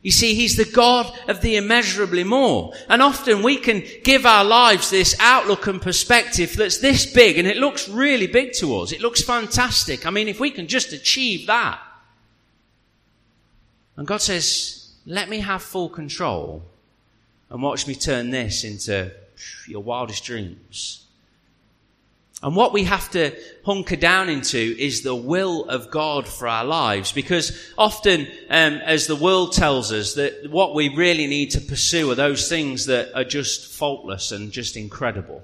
You 0.01 0.11
see, 0.11 0.33
He's 0.33 0.55
the 0.55 0.65
God 0.65 1.11
of 1.27 1.41
the 1.41 1.57
immeasurably 1.57 2.23
more. 2.23 2.73
And 2.87 3.01
often 3.01 3.43
we 3.43 3.57
can 3.57 3.83
give 4.03 4.25
our 4.25 4.45
lives 4.45 4.89
this 4.89 5.15
outlook 5.19 5.67
and 5.67 5.81
perspective 5.81 6.55
that's 6.55 6.77
this 6.77 7.11
big 7.11 7.37
and 7.37 7.47
it 7.47 7.57
looks 7.57 7.89
really 7.89 8.27
big 8.27 8.53
to 8.53 8.77
us. 8.77 8.91
It 8.91 9.01
looks 9.01 9.21
fantastic. 9.21 10.05
I 10.05 10.09
mean, 10.09 10.27
if 10.27 10.39
we 10.39 10.51
can 10.51 10.67
just 10.67 10.93
achieve 10.93 11.47
that. 11.47 11.81
And 13.97 14.07
God 14.07 14.21
says, 14.21 14.93
let 15.05 15.27
me 15.27 15.39
have 15.39 15.61
full 15.61 15.89
control 15.89 16.63
and 17.49 17.61
watch 17.61 17.85
me 17.85 17.95
turn 17.95 18.29
this 18.29 18.63
into 18.63 19.11
your 19.67 19.81
wildest 19.83 20.23
dreams. 20.23 21.05
And 22.41 22.55
what 22.55 22.71
we 22.71 22.85
have 22.85 23.11
to 23.11 23.35
hunker 23.65 23.97
down 23.97 24.29
into 24.29 24.57
is 24.57 25.01
the 25.01 25.15
will 25.15 25.65
of 25.65 25.91
God 25.91 26.25
for 26.25 26.47
our 26.47 26.63
lives. 26.63 27.11
Because 27.11 27.71
often, 27.77 28.27
um, 28.49 28.75
as 28.75 29.07
the 29.07 29.15
world 29.15 29.51
tells 29.51 29.91
us, 29.91 30.13
that 30.13 30.49
what 30.49 30.73
we 30.73 30.95
really 30.95 31.27
need 31.27 31.51
to 31.51 31.61
pursue 31.61 32.09
are 32.11 32.15
those 32.15 32.47
things 32.47 32.85
that 32.85 33.13
are 33.13 33.25
just 33.25 33.67
faultless 33.73 34.31
and 34.31 34.53
just 34.53 34.77
incredible. 34.77 35.43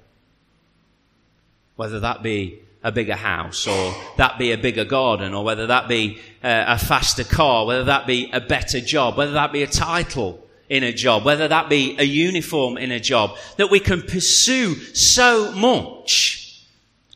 Whether 1.75 2.00
that 2.00 2.24
be 2.24 2.60
a 2.82 2.94
bigger 2.94 3.16
house, 3.16 3.68
or 3.68 3.94
that 4.18 4.38
be 4.38 4.54
a 4.54 4.58
bigger 4.58 4.86
garden, 4.86 5.34
or 5.34 5.44
whether 5.44 5.68
that 5.68 5.90
be 5.90 6.20
uh, 6.44 6.64
a 6.68 6.78
faster 6.78 7.25
car, 7.25 7.66
whether 7.66 7.86
that 7.86 8.08
be 8.08 8.30
a 8.32 8.40
better 8.40 8.80
job, 8.80 9.18
whether 9.18 9.34
that 9.34 9.52
be 9.52 9.64
a 9.64 9.68
title 9.68 10.40
in 10.70 10.84
a 10.84 10.94
job, 10.94 11.25
whether 11.25 11.48
that 11.48 11.68
be 11.68 11.98
a 12.00 12.04
uniform 12.04 12.78
in 12.78 12.92
a 12.92 13.00
job, 13.00 13.36
that 13.58 13.70
we 13.70 13.80
can 13.80 14.02
pursue 14.02 14.75
so 14.94 15.52
much 15.52 16.45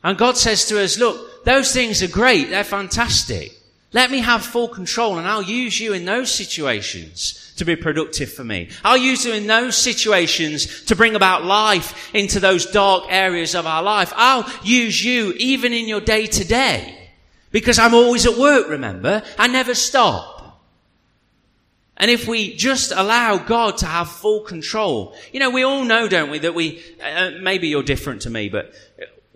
and 0.02 0.16
God 0.16 0.36
says 0.36 0.66
to 0.66 0.82
us, 0.82 0.98
look, 0.98 1.44
those 1.44 1.72
things 1.72 2.02
are 2.02 2.08
great. 2.08 2.50
They're 2.50 2.64
fantastic. 2.64 3.56
Let 3.92 4.10
me 4.10 4.20
have 4.20 4.44
full 4.44 4.68
control 4.68 5.18
and 5.18 5.26
I'll 5.26 5.42
use 5.42 5.80
you 5.80 5.92
in 5.92 6.04
those 6.04 6.32
situations 6.32 7.52
to 7.56 7.64
be 7.64 7.76
productive 7.76 8.32
for 8.32 8.44
me. 8.44 8.70
I'll 8.84 8.96
use 8.96 9.24
you 9.24 9.34
in 9.34 9.46
those 9.46 9.76
situations 9.76 10.84
to 10.84 10.96
bring 10.96 11.16
about 11.16 11.44
life 11.44 12.14
into 12.14 12.40
those 12.40 12.66
dark 12.66 13.04
areas 13.08 13.54
of 13.54 13.66
our 13.66 13.82
life. 13.82 14.12
I'll 14.14 14.50
use 14.62 15.04
you 15.04 15.34
even 15.38 15.72
in 15.72 15.88
your 15.88 16.00
day 16.00 16.26
to 16.26 16.44
day 16.44 17.10
because 17.50 17.78
I'm 17.78 17.94
always 17.94 18.26
at 18.26 18.38
work, 18.38 18.68
remember? 18.68 19.22
I 19.36 19.48
never 19.48 19.74
stop. 19.74 20.62
And 21.96 22.10
if 22.10 22.26
we 22.26 22.54
just 22.54 22.92
allow 22.92 23.36
God 23.36 23.76
to 23.78 23.86
have 23.86 24.08
full 24.08 24.40
control, 24.40 25.14
you 25.32 25.40
know, 25.40 25.50
we 25.50 25.64
all 25.64 25.84
know, 25.84 26.08
don't 26.08 26.30
we, 26.30 26.38
that 26.38 26.54
we, 26.54 26.82
uh, 27.02 27.32
maybe 27.42 27.68
you're 27.68 27.82
different 27.82 28.22
to 28.22 28.30
me, 28.30 28.48
but 28.48 28.72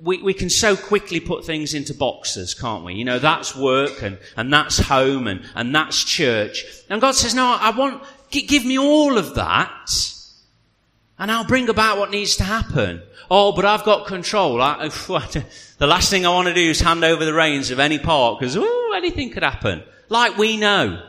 we, 0.04 0.23
we 0.23 0.34
can 0.34 0.50
so 0.50 0.76
quickly 0.76 1.18
put 1.18 1.44
things 1.44 1.73
into 1.73 1.94
boxes, 1.94 2.52
can't 2.52 2.84
we? 2.84 2.94
You 2.94 3.04
know, 3.04 3.18
that's 3.18 3.56
work 3.56 4.02
and, 4.02 4.18
and 4.37 4.52
that's 4.52 4.78
home 4.78 5.26
and, 5.26 5.42
and 5.54 5.75
that's 5.75 6.04
church. 6.04 6.64
And 6.90 7.00
God 7.00 7.14
says, 7.14 7.34
no, 7.34 7.56
I 7.58 7.70
want, 7.70 8.02
give 8.30 8.64
me 8.66 8.78
all 8.78 9.16
of 9.16 9.34
that 9.37 9.90
and 11.18 11.32
I'll 11.32 11.46
bring 11.46 11.68
about 11.68 11.99
what 11.99 12.11
needs 12.11 12.37
to 12.37 12.44
happen. 12.44 13.02
Oh, 13.30 13.52
but 13.52 13.64
I've 13.64 13.84
got 13.84 14.06
control. 14.06 14.61
I, 14.61 14.88
the 14.88 15.87
last 15.87 16.11
thing 16.11 16.26
I 16.26 16.30
want 16.30 16.49
to 16.49 16.54
do 16.54 16.70
is 16.70 16.80
hand 16.80 17.02
over 17.02 17.25
the 17.25 17.34
reins 17.34 17.70
of 17.70 17.78
any 17.80 17.99
part 17.99 18.38
because, 18.38 18.56
oh, 18.58 18.94
anything 18.94 19.30
could 19.30 19.42
happen. 19.42 19.82
Like 20.11 20.37
we 20.37 20.58
know. 20.58 21.02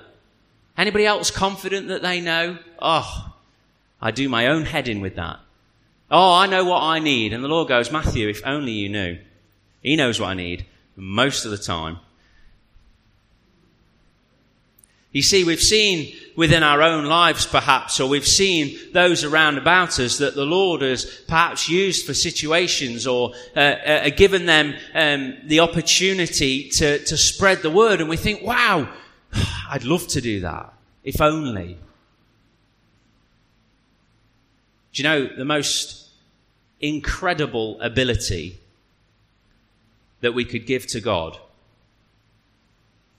Anybody 0.78 1.06
else 1.06 1.32
confident 1.32 1.90
that 1.90 2.02
they 2.02 2.22
know? 2.22 2.58
Oh, 2.80 3.34
I 4.02 4.12
do 4.12 4.30
my 4.30 4.48
own 4.48 4.64
head 4.64 4.88
in 4.88 5.02
with 5.02 5.16
that. 5.16 5.40
Oh, 6.10 6.34
I 6.34 6.48
know 6.48 6.64
what 6.66 6.84
I 6.84 7.00
need. 7.00 7.34
And 7.34 7.44
the 7.44 7.48
Lord 7.48 7.68
goes, 7.68 7.92
Matthew, 7.92 8.30
if 8.30 8.46
only 8.46 8.72
you 8.72 8.90
knew. 8.90 9.18
He 9.82 9.96
knows 9.96 10.20
what 10.20 10.30
I 10.30 10.34
need 10.34 10.66
most 10.96 11.46
of 11.46 11.52
the 11.52 11.58
time. 11.58 12.00
You 15.12 15.22
see, 15.22 15.46
we've 15.46 15.62
seen 15.62 16.14
within 16.36 16.62
our 16.62 16.82
own 16.82 17.06
lives 17.06 17.46
perhaps, 17.46 18.02
or 18.02 18.10
we've 18.10 18.28
seen 18.28 18.78
those 18.92 19.24
around 19.24 19.58
about 19.58 19.98
us 19.98 20.18
that 20.18 20.36
the 20.36 20.44
Lord 20.46 20.82
has 20.82 21.06
perhaps 21.06 21.70
used 21.70 22.06
for 22.06 22.14
situations 22.14 23.08
or 23.08 23.32
uh, 23.56 23.60
uh, 23.60 24.10
given 24.10 24.46
them 24.46 24.76
um, 24.94 25.38
the 25.46 25.62
opportunity 25.62 26.68
to, 26.72 27.00
to 27.06 27.16
spread 27.16 27.62
the 27.62 27.70
word. 27.70 28.02
And 28.02 28.10
we 28.10 28.18
think, 28.18 28.42
wow, 28.42 28.90
I'd 29.70 29.86
love 29.86 30.06
to 30.10 30.20
do 30.20 30.42
that. 30.42 30.74
If 31.06 31.22
only. 31.22 31.78
Do 34.96 35.04
you 35.04 35.10
know 35.10 35.28
the 35.28 35.44
most 35.44 36.08
incredible 36.80 37.80
ability 37.82 38.62
that 40.22 40.34
we 40.34 40.46
could 40.46 40.66
give 40.66 40.88
to 40.88 41.02
God 41.02 41.38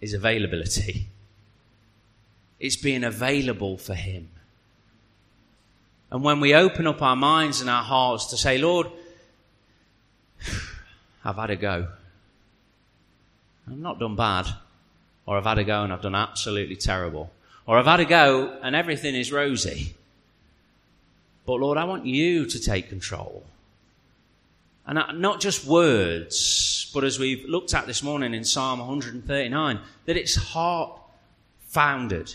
is 0.01 0.13
availability? 0.13 1.09
It's 2.59 2.77
being 2.77 3.05
available 3.05 3.77
for 3.77 3.93
Him. 3.93 4.31
And 6.11 6.25
when 6.25 6.41
we 6.41 6.55
open 6.55 6.87
up 6.87 7.03
our 7.03 7.15
minds 7.15 7.61
and 7.61 7.69
our 7.69 7.83
hearts 7.83 8.29
to 8.29 8.39
say, 8.39 8.57
Lord, 8.57 8.87
I've 11.25 11.37
had 11.37 11.51
a 11.51 11.57
go. 11.57 11.89
I've 13.69 13.77
not 13.77 13.99
done 13.99 14.17
bad. 14.17 14.47
Or 15.27 15.37
I've 15.37 15.45
had 15.45 15.59
a 15.59 15.65
go 15.65 15.85
and 15.85 15.93
I've 15.93 16.01
done 16.01 16.15
absolutely 16.15 16.77
terrible. 16.77 17.31
Or 17.67 17.77
I've 17.77 17.85
had 17.85 18.01
a 18.01 18.07
go 18.07 18.59
and 18.63 18.75
everything 18.75 19.15
is 19.15 19.31
rosy. 19.31 19.95
But 21.47 21.61
Lord, 21.61 21.79
I 21.79 21.85
want 21.85 22.05
you 22.05 22.45
to 22.47 22.61
take 22.61 22.89
control. 22.89 23.45
And 24.87 25.21
not 25.21 25.41
just 25.41 25.67
words, 25.67 26.91
but 26.95 27.03
as 27.03 27.19
we've 27.19 27.45
looked 27.49 27.75
at 27.75 27.87
this 27.87 28.03
morning 28.03 28.35
in 28.35 28.45
Psalm 28.45 28.79
139, 28.79 29.81
that 30.05 30.17
it's 30.17 30.37
heart 30.37 31.01
founded. 31.69 32.35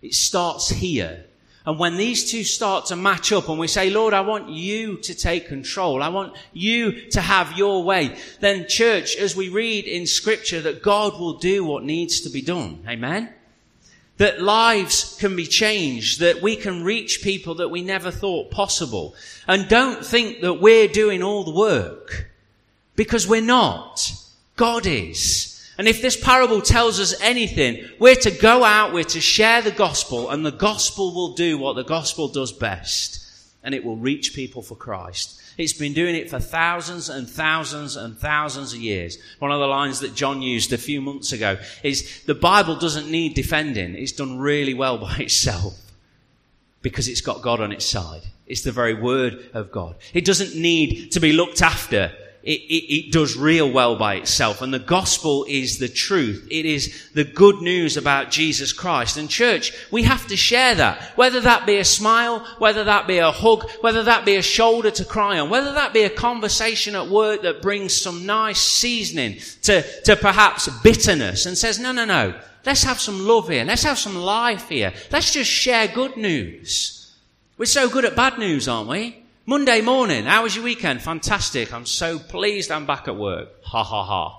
It 0.00 0.14
starts 0.14 0.70
here. 0.70 1.24
And 1.64 1.78
when 1.78 1.96
these 1.96 2.30
two 2.30 2.44
start 2.44 2.86
to 2.86 2.96
match 2.96 3.30
up 3.30 3.48
and 3.48 3.58
we 3.58 3.68
say, 3.68 3.90
Lord, 3.90 4.14
I 4.14 4.22
want 4.22 4.48
you 4.48 4.96
to 4.98 5.14
take 5.14 5.48
control. 5.48 6.02
I 6.02 6.08
want 6.08 6.34
you 6.52 7.10
to 7.10 7.20
have 7.20 7.56
your 7.56 7.84
way. 7.84 8.16
Then 8.40 8.66
church, 8.68 9.16
as 9.16 9.36
we 9.36 9.48
read 9.48 9.84
in 9.84 10.06
scripture 10.06 10.60
that 10.62 10.82
God 10.82 11.20
will 11.20 11.34
do 11.34 11.64
what 11.64 11.84
needs 11.84 12.22
to 12.22 12.30
be 12.30 12.42
done. 12.42 12.84
Amen? 12.88 13.32
That 14.22 14.40
lives 14.40 15.16
can 15.18 15.34
be 15.34 15.44
changed, 15.44 16.20
that 16.20 16.40
we 16.40 16.54
can 16.54 16.84
reach 16.84 17.24
people 17.24 17.56
that 17.56 17.70
we 17.70 17.82
never 17.82 18.12
thought 18.12 18.52
possible. 18.52 19.16
And 19.48 19.68
don't 19.68 20.06
think 20.06 20.42
that 20.42 20.60
we're 20.60 20.86
doing 20.86 21.24
all 21.24 21.42
the 21.42 21.50
work. 21.50 22.30
Because 22.94 23.26
we're 23.26 23.42
not. 23.42 24.12
God 24.54 24.86
is. 24.86 25.68
And 25.76 25.88
if 25.88 26.00
this 26.00 26.16
parable 26.16 26.62
tells 26.62 27.00
us 27.00 27.20
anything, 27.20 27.84
we're 27.98 28.14
to 28.14 28.30
go 28.30 28.62
out, 28.62 28.92
we're 28.92 29.02
to 29.02 29.20
share 29.20 29.60
the 29.60 29.72
gospel, 29.72 30.30
and 30.30 30.46
the 30.46 30.52
gospel 30.52 31.12
will 31.12 31.34
do 31.34 31.58
what 31.58 31.74
the 31.74 31.82
gospel 31.82 32.28
does 32.28 32.52
best. 32.52 33.18
And 33.64 33.74
it 33.74 33.84
will 33.84 33.96
reach 33.96 34.36
people 34.36 34.62
for 34.62 34.76
Christ. 34.76 35.41
It's 35.58 35.72
been 35.72 35.92
doing 35.92 36.14
it 36.14 36.30
for 36.30 36.38
thousands 36.38 37.08
and 37.08 37.28
thousands 37.28 37.96
and 37.96 38.16
thousands 38.16 38.72
of 38.72 38.80
years. 38.80 39.18
One 39.38 39.52
of 39.52 39.60
the 39.60 39.66
lines 39.66 40.00
that 40.00 40.14
John 40.14 40.42
used 40.42 40.72
a 40.72 40.78
few 40.78 41.00
months 41.00 41.32
ago 41.32 41.58
is 41.82 42.22
the 42.24 42.34
Bible 42.34 42.76
doesn't 42.76 43.10
need 43.10 43.34
defending. 43.34 43.94
It's 43.94 44.12
done 44.12 44.38
really 44.38 44.74
well 44.74 44.98
by 45.06 45.16
itself 45.16 45.78
because 46.80 47.08
it's 47.08 47.20
got 47.20 47.42
God 47.42 47.60
on 47.60 47.72
its 47.72 47.84
side. 47.84 48.22
It's 48.46 48.62
the 48.62 48.72
very 48.72 48.94
word 48.94 49.50
of 49.54 49.70
God. 49.70 49.96
It 50.12 50.24
doesn't 50.24 50.60
need 50.60 51.12
to 51.12 51.20
be 51.20 51.32
looked 51.32 51.62
after 51.62 52.12
it, 52.42 52.60
it, 52.60 52.92
it, 52.92 53.12
does 53.12 53.36
real 53.36 53.70
well 53.70 53.96
by 53.96 54.16
itself. 54.16 54.62
And 54.62 54.74
the 54.74 54.80
gospel 54.80 55.46
is 55.48 55.78
the 55.78 55.88
truth. 55.88 56.46
It 56.50 56.66
is 56.66 57.10
the 57.14 57.22
good 57.24 57.62
news 57.62 57.96
about 57.96 58.32
Jesus 58.32 58.72
Christ. 58.72 59.16
And 59.16 59.30
church, 59.30 59.72
we 59.92 60.02
have 60.02 60.26
to 60.26 60.36
share 60.36 60.74
that. 60.74 61.00
Whether 61.16 61.40
that 61.42 61.66
be 61.66 61.76
a 61.76 61.84
smile, 61.84 62.40
whether 62.58 62.82
that 62.84 63.06
be 63.06 63.18
a 63.18 63.30
hug, 63.30 63.70
whether 63.80 64.02
that 64.02 64.24
be 64.24 64.34
a 64.34 64.42
shoulder 64.42 64.90
to 64.90 65.04
cry 65.04 65.38
on, 65.38 65.50
whether 65.50 65.72
that 65.72 65.92
be 65.92 66.02
a 66.02 66.10
conversation 66.10 66.96
at 66.96 67.08
work 67.08 67.42
that 67.42 67.62
brings 67.62 67.94
some 67.94 68.26
nice 68.26 68.60
seasoning 68.60 69.38
to, 69.62 69.82
to 70.02 70.16
perhaps 70.16 70.68
bitterness 70.82 71.46
and 71.46 71.56
says, 71.56 71.78
no, 71.78 71.92
no, 71.92 72.04
no. 72.04 72.34
Let's 72.66 72.82
have 72.82 73.00
some 73.00 73.24
love 73.24 73.48
here. 73.48 73.64
Let's 73.64 73.84
have 73.84 73.98
some 73.98 74.16
life 74.16 74.68
here. 74.68 74.92
Let's 75.10 75.32
just 75.32 75.50
share 75.50 75.86
good 75.86 76.16
news. 76.16 77.12
We're 77.56 77.66
so 77.66 77.88
good 77.88 78.04
at 78.04 78.16
bad 78.16 78.38
news, 78.38 78.66
aren't 78.66 78.88
we? 78.88 79.21
Monday 79.44 79.80
morning, 79.80 80.24
how 80.24 80.44
was 80.44 80.54
your 80.54 80.64
weekend? 80.64 81.02
Fantastic. 81.02 81.72
I'm 81.72 81.86
so 81.86 82.18
pleased 82.18 82.70
I'm 82.70 82.86
back 82.86 83.08
at 83.08 83.16
work. 83.16 83.48
Ha 83.64 83.82
ha 83.82 84.04
ha. 84.04 84.38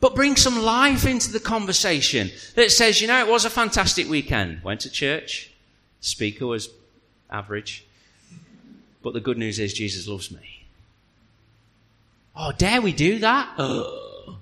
But 0.00 0.14
bring 0.14 0.36
some 0.36 0.60
life 0.60 1.06
into 1.06 1.32
the 1.32 1.40
conversation 1.40 2.30
that 2.56 2.70
says, 2.70 3.00
you 3.00 3.06
know, 3.06 3.18
it 3.18 3.30
was 3.30 3.46
a 3.46 3.50
fantastic 3.50 4.06
weekend. 4.06 4.62
Went 4.62 4.80
to 4.80 4.90
church. 4.90 5.50
Speaker 6.00 6.46
was 6.46 6.68
average. 7.30 7.86
But 9.02 9.14
the 9.14 9.20
good 9.20 9.38
news 9.38 9.58
is 9.58 9.72
Jesus 9.72 10.06
loves 10.06 10.30
me. 10.30 10.66
Oh, 12.36 12.52
dare 12.52 12.82
we 12.82 12.92
do 12.92 13.18
that? 13.20 13.54
Of 13.58 14.36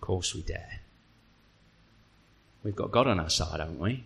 course 0.00 0.34
we 0.34 0.42
dare. 0.42 0.80
We've 2.64 2.74
got 2.74 2.90
God 2.90 3.06
on 3.06 3.20
our 3.20 3.30
side, 3.30 3.60
haven't 3.60 3.78
we? 3.78 4.02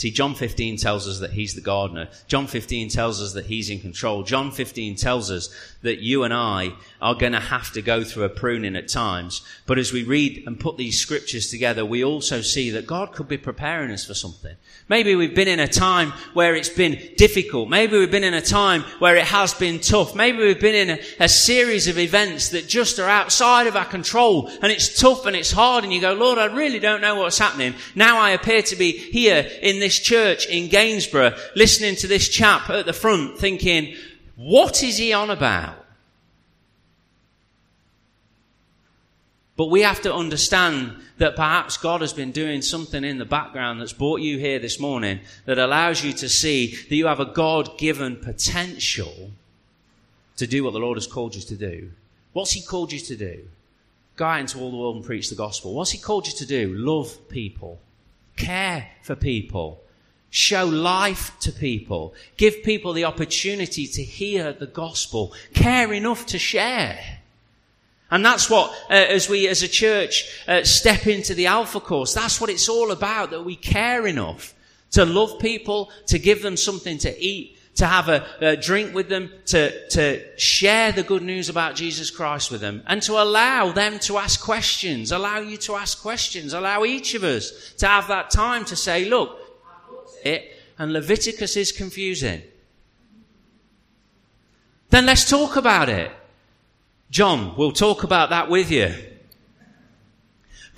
See, 0.00 0.10
John 0.10 0.34
15 0.34 0.78
tells 0.78 1.06
us 1.06 1.20
that 1.20 1.32
he's 1.32 1.52
the 1.52 1.60
gardener. 1.60 2.08
John 2.26 2.46
15 2.46 2.88
tells 2.88 3.20
us 3.20 3.34
that 3.34 3.44
he's 3.44 3.68
in 3.68 3.80
control. 3.80 4.22
John 4.22 4.50
15 4.50 4.96
tells 4.96 5.30
us 5.30 5.54
that 5.82 5.98
you 5.98 6.24
and 6.24 6.32
I 6.32 6.72
are 7.02 7.14
going 7.14 7.34
to 7.34 7.40
have 7.40 7.70
to 7.72 7.82
go 7.82 8.02
through 8.02 8.24
a 8.24 8.30
pruning 8.30 8.76
at 8.76 8.88
times. 8.88 9.42
But 9.66 9.78
as 9.78 9.92
we 9.92 10.02
read 10.02 10.44
and 10.46 10.58
put 10.58 10.78
these 10.78 10.98
scriptures 10.98 11.50
together, 11.50 11.84
we 11.84 12.02
also 12.02 12.40
see 12.40 12.70
that 12.70 12.86
God 12.86 13.12
could 13.12 13.28
be 13.28 13.36
preparing 13.36 13.90
us 13.90 14.06
for 14.06 14.14
something. 14.14 14.56
Maybe 14.88 15.14
we've 15.14 15.34
been 15.34 15.48
in 15.48 15.60
a 15.60 15.68
time 15.68 16.14
where 16.32 16.54
it's 16.54 16.70
been 16.70 16.98
difficult. 17.18 17.68
Maybe 17.68 17.98
we've 17.98 18.10
been 18.10 18.24
in 18.24 18.32
a 18.32 18.40
time 18.40 18.84
where 19.00 19.16
it 19.16 19.26
has 19.26 19.52
been 19.52 19.80
tough. 19.80 20.14
Maybe 20.14 20.38
we've 20.38 20.58
been 20.58 20.88
in 20.88 20.98
a, 20.98 21.24
a 21.24 21.28
series 21.28 21.88
of 21.88 21.98
events 21.98 22.48
that 22.50 22.68
just 22.68 22.98
are 22.98 23.08
outside 23.08 23.66
of 23.66 23.76
our 23.76 23.84
control 23.84 24.48
and 24.62 24.72
it's 24.72 24.98
tough 24.98 25.26
and 25.26 25.36
it's 25.36 25.52
hard 25.52 25.84
and 25.84 25.92
you 25.92 26.00
go, 26.00 26.14
Lord, 26.14 26.38
I 26.38 26.46
really 26.46 26.78
don't 26.78 27.02
know 27.02 27.16
what's 27.16 27.38
happening. 27.38 27.74
Now 27.94 28.18
I 28.18 28.30
appear 28.30 28.62
to 28.62 28.76
be 28.76 28.92
here 28.92 29.46
in 29.60 29.78
this 29.78 29.89
this 29.90 29.98
church 29.98 30.46
in 30.46 30.68
Gainsborough, 30.68 31.36
listening 31.56 31.96
to 31.96 32.06
this 32.06 32.28
chap 32.28 32.70
at 32.70 32.86
the 32.86 32.92
front, 32.92 33.38
thinking, 33.38 33.96
what 34.36 34.84
is 34.84 34.98
he 34.98 35.12
on 35.12 35.30
about? 35.30 35.84
But 39.56 39.66
we 39.66 39.82
have 39.82 40.00
to 40.02 40.14
understand 40.14 40.94
that 41.18 41.34
perhaps 41.34 41.76
God 41.76 42.02
has 42.02 42.12
been 42.12 42.30
doing 42.30 42.62
something 42.62 43.02
in 43.02 43.18
the 43.18 43.24
background 43.24 43.80
that's 43.80 43.92
brought 43.92 44.20
you 44.20 44.38
here 44.38 44.60
this 44.60 44.78
morning 44.78 45.18
that 45.44 45.58
allows 45.58 46.04
you 46.04 46.12
to 46.12 46.28
see 46.28 46.76
that 46.88 46.94
you 46.94 47.08
have 47.08 47.18
a 47.18 47.24
God 47.24 47.76
given 47.76 48.14
potential 48.14 49.32
to 50.36 50.46
do 50.46 50.62
what 50.62 50.72
the 50.72 50.78
Lord 50.78 50.98
has 50.98 51.08
called 51.08 51.34
you 51.34 51.42
to 51.42 51.56
do. 51.56 51.90
What's 52.32 52.52
He 52.52 52.62
called 52.62 52.92
you 52.92 53.00
to 53.00 53.16
do? 53.16 53.48
Go 54.14 54.24
out 54.24 54.40
into 54.40 54.60
all 54.60 54.70
the 54.70 54.76
world 54.76 54.96
and 54.96 55.04
preach 55.04 55.28
the 55.30 55.34
gospel. 55.34 55.74
What's 55.74 55.90
He 55.90 55.98
called 55.98 56.28
you 56.28 56.32
to 56.34 56.46
do? 56.46 56.74
Love 56.74 57.28
people 57.28 57.80
care 58.40 58.88
for 59.02 59.14
people, 59.14 59.82
show 60.30 60.64
life 60.64 61.38
to 61.40 61.52
people, 61.52 62.14
give 62.36 62.62
people 62.62 62.92
the 62.92 63.04
opportunity 63.04 63.86
to 63.86 64.02
hear 64.02 64.52
the 64.52 64.66
gospel, 64.66 65.32
care 65.54 65.92
enough 65.92 66.26
to 66.26 66.38
share. 66.38 67.18
And 68.10 68.24
that's 68.24 68.50
what, 68.50 68.70
uh, 68.90 68.94
as 68.94 69.28
we 69.28 69.46
as 69.48 69.62
a 69.62 69.68
church 69.68 70.44
uh, 70.48 70.64
step 70.64 71.06
into 71.06 71.34
the 71.34 71.46
Alpha 71.46 71.80
course, 71.80 72.14
that's 72.14 72.40
what 72.40 72.50
it's 72.50 72.68
all 72.68 72.90
about, 72.90 73.30
that 73.30 73.44
we 73.44 73.56
care 73.56 74.06
enough 74.06 74.54
to 74.92 75.04
love 75.04 75.38
people, 75.38 75.90
to 76.06 76.18
give 76.18 76.42
them 76.42 76.56
something 76.56 76.98
to 76.98 77.22
eat, 77.22 77.56
to 77.76 77.86
have 77.86 78.08
a, 78.08 78.26
a, 78.40 78.56
drink 78.56 78.94
with 78.94 79.08
them, 79.08 79.30
to, 79.46 79.88
to 79.88 80.38
share 80.38 80.92
the 80.92 81.02
good 81.02 81.22
news 81.22 81.48
about 81.48 81.74
Jesus 81.74 82.10
Christ 82.10 82.50
with 82.50 82.60
them, 82.60 82.82
and 82.86 83.00
to 83.02 83.12
allow 83.12 83.72
them 83.72 83.98
to 84.00 84.18
ask 84.18 84.40
questions, 84.40 85.12
allow 85.12 85.38
you 85.38 85.56
to 85.58 85.76
ask 85.76 86.02
questions, 86.02 86.52
allow 86.52 86.84
each 86.84 87.14
of 87.14 87.24
us 87.24 87.72
to 87.78 87.86
have 87.86 88.08
that 88.08 88.30
time 88.30 88.64
to 88.66 88.76
say, 88.76 89.06
look, 89.06 89.38
it, 90.24 90.56
and 90.78 90.92
Leviticus 90.92 91.56
is 91.56 91.72
confusing. 91.72 92.42
Then 94.90 95.06
let's 95.06 95.28
talk 95.28 95.56
about 95.56 95.88
it. 95.88 96.10
John, 97.10 97.54
we'll 97.56 97.72
talk 97.72 98.02
about 98.02 98.30
that 98.30 98.50
with 98.50 98.70
you. 98.70 98.92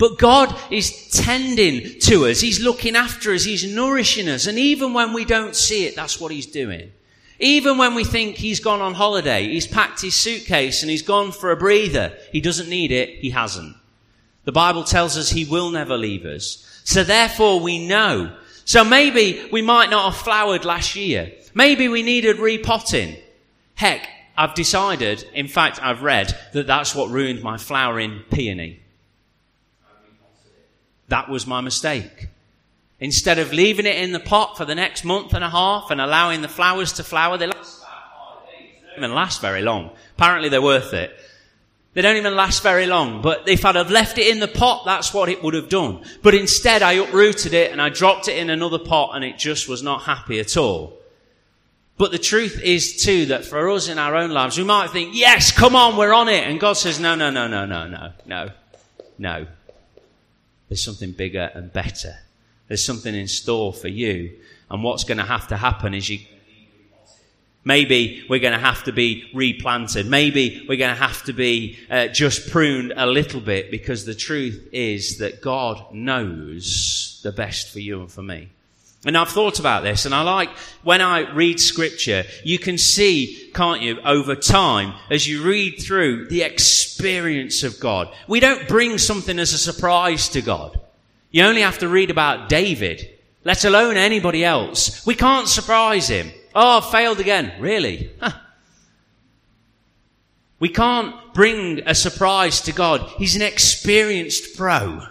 But 0.03 0.17
God 0.17 0.53
is 0.69 1.09
tending 1.11 1.97
to 2.01 2.25
us. 2.25 2.41
He's 2.41 2.59
looking 2.59 2.97
after 2.97 3.33
us. 3.33 3.45
He's 3.45 3.63
nourishing 3.65 4.27
us. 4.27 4.47
And 4.47 4.59
even 4.59 4.93
when 4.93 5.13
we 5.13 5.23
don't 5.23 5.55
see 5.55 5.85
it, 5.85 5.95
that's 5.95 6.19
what 6.19 6.33
He's 6.33 6.45
doing. 6.45 6.91
Even 7.39 7.77
when 7.77 7.95
we 7.95 8.03
think 8.03 8.35
He's 8.35 8.59
gone 8.59 8.81
on 8.81 8.95
holiday, 8.95 9.47
He's 9.47 9.65
packed 9.65 10.01
His 10.01 10.13
suitcase 10.13 10.83
and 10.83 10.91
He's 10.91 11.03
gone 11.03 11.31
for 11.31 11.51
a 11.51 11.55
breather. 11.55 12.17
He 12.33 12.41
doesn't 12.41 12.67
need 12.67 12.91
it. 12.91 13.19
He 13.19 13.29
hasn't. 13.29 13.77
The 14.43 14.51
Bible 14.51 14.83
tells 14.83 15.15
us 15.15 15.29
He 15.29 15.45
will 15.45 15.69
never 15.69 15.95
leave 15.95 16.25
us. 16.25 16.81
So 16.83 17.05
therefore 17.05 17.61
we 17.61 17.87
know. 17.87 18.35
So 18.65 18.83
maybe 18.83 19.47
we 19.53 19.61
might 19.61 19.89
not 19.89 20.11
have 20.11 20.21
flowered 20.21 20.65
last 20.65 20.97
year. 20.97 21.31
Maybe 21.53 21.87
we 21.87 22.03
needed 22.03 22.39
repotting. 22.39 23.15
Heck, 23.75 24.05
I've 24.35 24.53
decided, 24.53 25.25
in 25.33 25.47
fact, 25.47 25.81
I've 25.81 26.03
read 26.03 26.37
that 26.51 26.67
that's 26.67 26.93
what 26.93 27.09
ruined 27.09 27.41
my 27.41 27.55
flowering 27.57 28.23
peony. 28.29 28.82
That 31.13 31.29
was 31.29 31.45
my 31.45 31.61
mistake. 31.61 32.29
Instead 32.99 33.37
of 33.37 33.53
leaving 33.53 33.85
it 33.85 33.97
in 33.97 34.13
the 34.13 34.19
pot 34.19 34.57
for 34.57 34.65
the 34.65 34.73
next 34.73 35.05
month 35.05 35.35
and 35.35 35.43
a 35.43 35.49
half 35.51 35.91
and 35.91 36.01
allowing 36.01 36.41
the 36.41 36.47
flowers 36.47 36.93
to 36.93 37.03
flower, 37.03 37.37
they 37.37 37.45
last 37.45 37.83
don't 38.87 38.97
even 38.97 39.13
last 39.13 39.39
very 39.39 39.61
long. 39.61 39.91
Apparently 40.17 40.49
they're 40.49 40.59
worth 40.59 40.91
it. 40.95 41.15
They 41.93 42.01
don't 42.01 42.17
even 42.17 42.35
last 42.35 42.63
very 42.63 42.87
long. 42.87 43.21
But 43.21 43.47
if 43.47 43.63
I'd 43.63 43.75
have 43.75 43.91
left 43.91 44.17
it 44.17 44.25
in 44.25 44.39
the 44.39 44.47
pot, 44.47 44.85
that's 44.85 45.13
what 45.13 45.29
it 45.29 45.43
would 45.43 45.53
have 45.53 45.69
done. 45.69 46.03
But 46.23 46.33
instead 46.33 46.81
I 46.81 46.93
uprooted 46.93 47.53
it 47.53 47.71
and 47.71 47.79
I 47.79 47.89
dropped 47.89 48.27
it 48.27 48.39
in 48.39 48.49
another 48.49 48.79
pot 48.79 49.11
and 49.13 49.23
it 49.23 49.37
just 49.37 49.69
was 49.69 49.83
not 49.83 50.01
happy 50.01 50.39
at 50.39 50.57
all. 50.57 50.97
But 51.95 52.11
the 52.11 52.17
truth 52.17 52.59
is 52.59 53.03
too 53.03 53.27
that 53.27 53.45
for 53.45 53.69
us 53.69 53.87
in 53.87 53.99
our 53.99 54.15
own 54.15 54.31
lives, 54.31 54.57
we 54.57 54.63
might 54.63 54.89
think, 54.89 55.11
yes, 55.13 55.51
come 55.51 55.75
on, 55.75 55.95
we're 55.95 56.11
on 56.11 56.27
it. 56.27 56.47
And 56.47 56.59
God 56.59 56.73
says, 56.73 56.99
no, 56.99 57.13
no, 57.13 57.29
no, 57.29 57.47
no, 57.47 57.67
no, 57.67 57.87
no, 57.87 58.13
no, 58.25 58.49
no. 59.19 59.45
There's 60.73 60.83
something 60.83 61.11
bigger 61.11 61.51
and 61.53 61.71
better. 61.71 62.15
There's 62.67 62.83
something 62.83 63.13
in 63.13 63.27
store 63.27 63.71
for 63.71 63.89
you. 63.89 64.39
And 64.71 64.83
what's 64.83 65.03
going 65.03 65.19
to 65.19 65.23
have 65.23 65.47
to 65.49 65.55
happen 65.55 65.93
is 65.93 66.09
you 66.09 66.17
Maybe 67.63 68.25
we're 68.27 68.39
going 68.39 68.53
to 68.53 68.59
have 68.59 68.83
to 68.85 68.91
be 68.91 69.29
replanted. 69.35 70.07
Maybe 70.07 70.65
we're 70.67 70.79
going 70.79 70.95
to 70.95 70.99
have 70.99 71.21
to 71.25 71.33
be 71.33 71.77
uh, 71.91 72.07
just 72.07 72.49
pruned 72.49 72.91
a 72.97 73.05
little 73.05 73.39
bit 73.39 73.69
because 73.69 74.03
the 74.03 74.15
truth 74.15 74.67
is 74.73 75.19
that 75.19 75.43
God 75.43 75.93
knows 75.93 77.21
the 77.21 77.31
best 77.31 77.69
for 77.69 77.79
you 77.79 78.01
and 78.01 78.11
for 78.11 78.23
me. 78.23 78.49
And 79.05 79.17
I've 79.17 79.29
thought 79.29 79.59
about 79.59 79.83
this 79.83 80.05
and 80.05 80.15
I 80.15 80.21
like 80.21 80.49
when 80.81 81.01
I 81.01 81.31
read 81.33 81.59
scripture, 81.59 82.23
you 82.43 82.57
can 82.57 82.77
see, 82.77 83.49
can't 83.53 83.81
you, 83.81 83.99
over 84.01 84.35
time, 84.35 84.93
as 85.09 85.27
you 85.27 85.43
read 85.43 85.81
through 85.81 86.27
the 86.27 86.43
experience 86.43 87.63
of 87.63 87.79
God. 87.79 88.13
We 88.27 88.39
don't 88.39 88.67
bring 88.67 88.97
something 88.97 89.39
as 89.39 89.53
a 89.53 89.57
surprise 89.57 90.29
to 90.29 90.41
God. 90.41 90.79
You 91.31 91.43
only 91.43 91.61
have 91.61 91.79
to 91.79 91.89
read 91.89 92.11
about 92.11 92.47
David, 92.47 93.09
let 93.43 93.65
alone 93.65 93.97
anybody 93.97 94.45
else. 94.45 95.05
We 95.05 95.15
can't 95.15 95.47
surprise 95.47 96.07
him. 96.07 96.31
Oh, 96.55 96.79
failed 96.79 97.19
again. 97.19 97.53
Really? 97.59 98.11
Huh. 98.21 98.31
We 100.59 100.69
can't 100.69 101.33
bring 101.33 101.81
a 101.85 101.95
surprise 101.95 102.61
to 102.61 102.71
God. 102.71 103.01
He's 103.17 103.35
an 103.35 103.41
experienced 103.41 104.55
pro. 104.55 105.01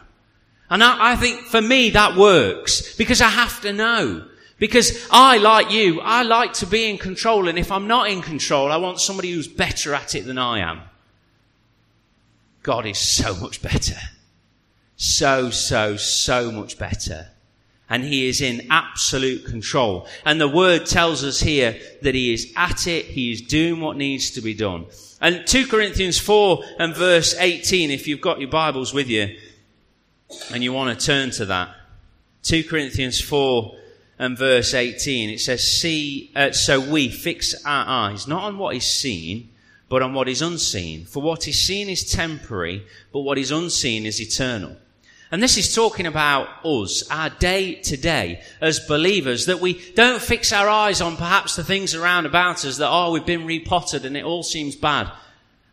And 0.72 0.82
I, 0.82 1.12
I 1.12 1.16
think 1.16 1.42
for 1.42 1.61
me 1.61 1.90
that 1.90 2.16
works 2.16 2.96
because 2.96 3.20
I 3.20 3.28
have 3.28 3.61
to 3.61 3.74
know. 3.74 4.26
Because 4.58 5.06
I, 5.11 5.37
like 5.37 5.70
you, 5.70 6.00
I 6.00 6.22
like 6.22 6.54
to 6.54 6.66
be 6.66 6.88
in 6.88 6.96
control 6.96 7.48
and 7.48 7.58
if 7.58 7.70
I'm 7.70 7.87
not 7.87 8.08
in 8.08 8.22
control, 8.22 8.72
I 8.72 8.78
want 8.78 8.98
somebody 8.98 9.32
who's 9.32 9.46
better 9.46 9.92
at 9.92 10.14
it 10.14 10.24
than 10.24 10.38
I 10.38 10.61
am. 10.61 10.80
God 12.62 12.87
is 12.87 12.96
so 12.96 13.37
much 13.37 13.61
better. 13.61 13.98
So, 14.96 15.50
so, 15.50 15.98
so 15.98 16.50
much 16.50 16.78
better 16.78 17.26
and 17.90 18.02
he 18.02 18.26
is 18.26 18.40
in 18.40 18.66
absolute 18.70 19.44
control. 19.44 20.06
And 20.24 20.40
the 20.40 20.48
word 20.48 20.87
tells 20.87 21.22
us 21.22 21.40
here 21.40 21.78
that 22.00 22.14
he 22.14 22.32
is 22.32 22.50
at 22.56 22.87
it, 22.87 23.04
he 23.04 23.30
is 23.30 23.42
doing 23.42 23.78
what 23.82 23.98
needs 23.98 24.30
to 24.30 24.40
be 24.40 24.54
done. 24.54 24.87
And 25.20 25.46
2 25.46 25.66
Corinthians 25.66 26.18
4 26.18 26.64
and 26.78 26.96
verse 26.96 27.35
18, 27.38 27.90
if 27.90 28.08
you've 28.08 28.22
got 28.22 28.40
your 28.40 28.48
Bibles 28.48 28.94
with 28.94 29.11
you 29.11 29.37
and 30.53 30.62
you 30.62 30.73
want 30.73 30.99
to 30.99 31.07
turn 31.07 31.31
to 31.33 31.47
that. 31.47 31.75
2 32.42 32.64
Corinthians 32.64 33.21
4 33.21 33.77
and 34.18 34.37
verse 34.37 34.75
18, 34.75 35.31
it 35.31 35.40
says, 35.40 35.66
See, 35.66 36.31
uh, 36.35 36.53
so 36.53 36.81
we 36.81 37.09
fix 37.09 37.55
our 37.64 37.85
eyes 37.87 38.27
not 38.27 38.45
on 38.45 38.59
what 38.59 38.77
is 38.77 38.87
seen, 38.87 39.51
but 39.88 40.03
on 40.03 40.14
what 40.14 40.29
is 40.29 40.42
unseen. 40.42 41.05
For 41.05 41.23
what 41.23 41.47
is 41.47 41.59
seen 41.59 41.88
is 41.88 42.11
temporary, 42.11 42.87
but 43.12 43.21
what 43.21 43.38
is 43.38 43.51
unseen 43.51 44.07
is 44.07 44.21
eternal. 44.21 44.77
And 45.31 45.42
this 45.42 45.57
is 45.57 45.75
talking 45.75 46.07
about 46.07 46.49
us, 46.64 47.09
our 47.11 47.31
day 47.31 47.77
to 47.77 47.97
day 47.97 48.42
as 48.61 48.81
believers, 48.81 49.47
that 49.47 49.61
we 49.61 49.81
don't 49.92 50.21
fix 50.21 50.53
our 50.53 50.68
eyes 50.68 51.01
on 51.01 51.16
perhaps 51.16 51.57
the 51.57 51.64
things 51.64 51.95
around 51.95 52.27
about 52.27 52.66
us 52.66 52.77
that, 52.77 52.90
oh, 52.90 53.12
we've 53.12 53.25
been 53.25 53.47
repotted 53.47 54.05
and 54.05 54.14
it 54.14 54.25
all 54.25 54.42
seems 54.42 54.77
bad. 54.77 55.11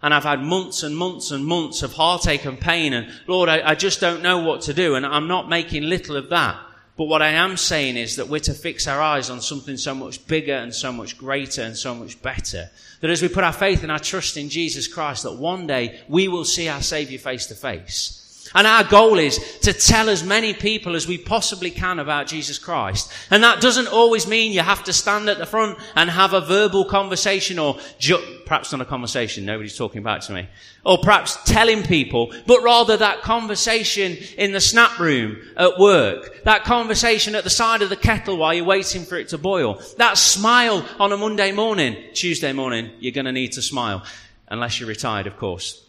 And 0.01 0.13
I've 0.13 0.23
had 0.23 0.41
months 0.41 0.83
and 0.83 0.95
months 0.95 1.31
and 1.31 1.45
months 1.45 1.83
of 1.83 1.93
heartache 1.93 2.45
and 2.45 2.59
pain 2.59 2.93
and 2.93 3.11
Lord, 3.27 3.49
I, 3.49 3.71
I 3.71 3.75
just 3.75 3.99
don't 3.99 4.23
know 4.23 4.39
what 4.39 4.61
to 4.63 4.73
do. 4.73 4.95
And 4.95 5.05
I'm 5.05 5.27
not 5.27 5.49
making 5.49 5.83
little 5.83 6.15
of 6.15 6.29
that. 6.29 6.57
But 6.99 7.05
what 7.05 7.21
I 7.21 7.29
am 7.29 7.55
saying 7.55 7.95
is 7.95 8.17
that 8.17 8.27
we're 8.27 8.41
to 8.41 8.53
fix 8.53 8.85
our 8.85 9.01
eyes 9.01 9.29
on 9.29 9.39
something 9.39 9.77
so 9.77 9.95
much 9.95 10.27
bigger 10.27 10.55
and 10.55 10.75
so 10.75 10.91
much 10.91 11.17
greater 11.17 11.61
and 11.61 11.77
so 11.77 11.95
much 11.95 12.21
better. 12.21 12.69
That 12.99 13.09
as 13.09 13.21
we 13.21 13.29
put 13.29 13.45
our 13.45 13.53
faith 13.53 13.83
and 13.83 13.91
our 13.91 13.99
trust 13.99 14.35
in 14.35 14.49
Jesus 14.49 14.85
Christ, 14.85 15.23
that 15.23 15.37
one 15.37 15.65
day 15.65 16.01
we 16.09 16.27
will 16.27 16.43
see 16.43 16.67
our 16.67 16.81
Savior 16.81 17.17
face 17.17 17.45
to 17.45 17.55
face. 17.55 18.19
And 18.55 18.65
our 18.65 18.83
goal 18.83 19.19
is 19.19 19.59
to 19.59 19.73
tell 19.73 20.09
as 20.09 20.23
many 20.23 20.53
people 20.53 20.95
as 20.95 21.07
we 21.07 21.17
possibly 21.17 21.71
can 21.71 21.99
about 21.99 22.27
Jesus 22.27 22.57
Christ. 22.57 23.11
And 23.29 23.43
that 23.43 23.61
doesn't 23.61 23.87
always 23.87 24.27
mean 24.27 24.51
you 24.51 24.61
have 24.61 24.83
to 24.85 24.93
stand 24.93 25.29
at 25.29 25.37
the 25.37 25.45
front 25.45 25.77
and 25.95 26.09
have 26.09 26.33
a 26.33 26.41
verbal 26.41 26.85
conversation 26.85 27.59
or 27.59 27.77
ju- 27.99 28.39
perhaps 28.45 28.71
not 28.71 28.81
a 28.81 28.85
conversation, 28.85 29.45
nobody's 29.45 29.77
talking 29.77 30.01
back 30.01 30.21
to 30.21 30.33
me. 30.33 30.47
Or 30.83 30.97
perhaps 30.97 31.37
telling 31.45 31.83
people, 31.83 32.33
but 32.47 32.63
rather 32.63 32.97
that 32.97 33.21
conversation 33.21 34.17
in 34.37 34.51
the 34.51 34.59
snap 34.59 34.99
room 34.99 35.37
at 35.55 35.77
work. 35.77 36.43
That 36.45 36.63
conversation 36.63 37.35
at 37.35 37.43
the 37.43 37.49
side 37.51 37.83
of 37.83 37.89
the 37.89 37.95
kettle 37.95 38.37
while 38.37 38.53
you're 38.53 38.65
waiting 38.65 39.03
for 39.03 39.17
it 39.17 39.29
to 39.29 39.37
boil. 39.37 39.81
That 39.97 40.17
smile 40.17 40.83
on 40.99 41.11
a 41.11 41.17
Monday 41.17 41.51
morning, 41.51 41.95
Tuesday 42.13 42.53
morning, 42.53 42.91
you're 42.99 43.11
gonna 43.11 43.31
need 43.31 43.51
to 43.53 43.61
smile. 43.61 44.03
Unless 44.47 44.79
you're 44.79 44.89
retired, 44.89 45.27
of 45.27 45.37
course. 45.37 45.85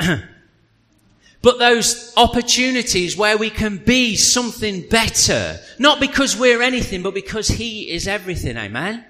but 1.42 1.58
those 1.58 2.12
opportunities 2.16 3.16
where 3.16 3.36
we 3.36 3.50
can 3.50 3.78
be 3.78 4.14
something 4.14 4.88
better. 4.88 5.58
Not 5.78 5.98
because 5.98 6.36
we're 6.36 6.62
anything, 6.62 7.02
but 7.02 7.14
because 7.14 7.48
He 7.48 7.90
is 7.90 8.06
everything. 8.06 8.56
Amen. 8.56 9.04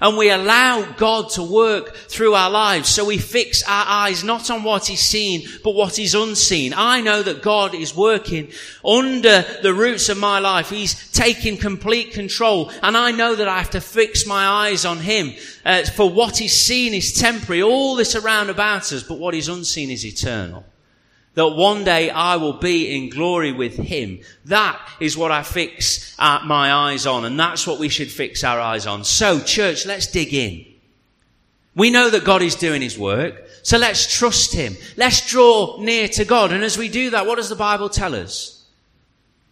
And 0.00 0.16
we 0.16 0.30
allow 0.30 0.92
God 0.92 1.30
to 1.30 1.42
work 1.42 1.96
through 1.96 2.34
our 2.34 2.50
lives. 2.50 2.88
So 2.88 3.04
we 3.04 3.18
fix 3.18 3.64
our 3.64 3.84
eyes 3.84 4.22
not 4.22 4.48
on 4.48 4.62
what 4.62 4.90
is 4.90 5.00
seen, 5.00 5.48
but 5.64 5.74
what 5.74 5.98
is 5.98 6.14
unseen. 6.14 6.72
I 6.76 7.00
know 7.00 7.20
that 7.22 7.42
God 7.42 7.74
is 7.74 7.96
working 7.96 8.52
under 8.84 9.44
the 9.62 9.74
roots 9.74 10.08
of 10.08 10.16
my 10.16 10.38
life. 10.38 10.70
He's 10.70 11.10
taking 11.10 11.56
complete 11.56 12.12
control. 12.12 12.70
And 12.80 12.96
I 12.96 13.10
know 13.10 13.34
that 13.34 13.48
I 13.48 13.58
have 13.58 13.70
to 13.70 13.80
fix 13.80 14.24
my 14.24 14.46
eyes 14.46 14.84
on 14.84 14.98
Him. 14.98 15.32
Uh, 15.64 15.82
for 15.82 16.08
what 16.08 16.40
is 16.40 16.56
seen 16.56 16.94
is 16.94 17.14
temporary. 17.14 17.62
All 17.62 17.96
this 17.96 18.14
around 18.14 18.50
about 18.50 18.92
us, 18.92 19.02
but 19.02 19.18
what 19.18 19.34
is 19.34 19.48
unseen 19.48 19.90
is 19.90 20.06
eternal 20.06 20.64
that 21.38 21.50
one 21.50 21.84
day 21.84 22.10
I 22.10 22.34
will 22.34 22.54
be 22.54 22.96
in 22.96 23.10
glory 23.10 23.52
with 23.52 23.76
Him. 23.76 24.18
That 24.46 24.76
is 24.98 25.16
what 25.16 25.30
I 25.30 25.44
fix 25.44 26.12
uh, 26.18 26.40
my 26.44 26.72
eyes 26.72 27.06
on, 27.06 27.24
and 27.24 27.38
that's 27.38 27.64
what 27.64 27.78
we 27.78 27.88
should 27.88 28.10
fix 28.10 28.42
our 28.42 28.58
eyes 28.58 28.88
on. 28.88 29.04
So, 29.04 29.38
church, 29.38 29.86
let's 29.86 30.08
dig 30.08 30.34
in. 30.34 30.66
We 31.76 31.90
know 31.90 32.10
that 32.10 32.24
God 32.24 32.42
is 32.42 32.56
doing 32.56 32.82
His 32.82 32.98
work, 32.98 33.46
so 33.62 33.78
let's 33.78 34.12
trust 34.12 34.52
Him. 34.52 34.74
Let's 34.96 35.30
draw 35.30 35.80
near 35.80 36.08
to 36.08 36.24
God, 36.24 36.50
and 36.50 36.64
as 36.64 36.76
we 36.76 36.88
do 36.88 37.10
that, 37.10 37.24
what 37.24 37.36
does 37.36 37.50
the 37.50 37.54
Bible 37.54 37.88
tell 37.88 38.16
us? 38.16 38.66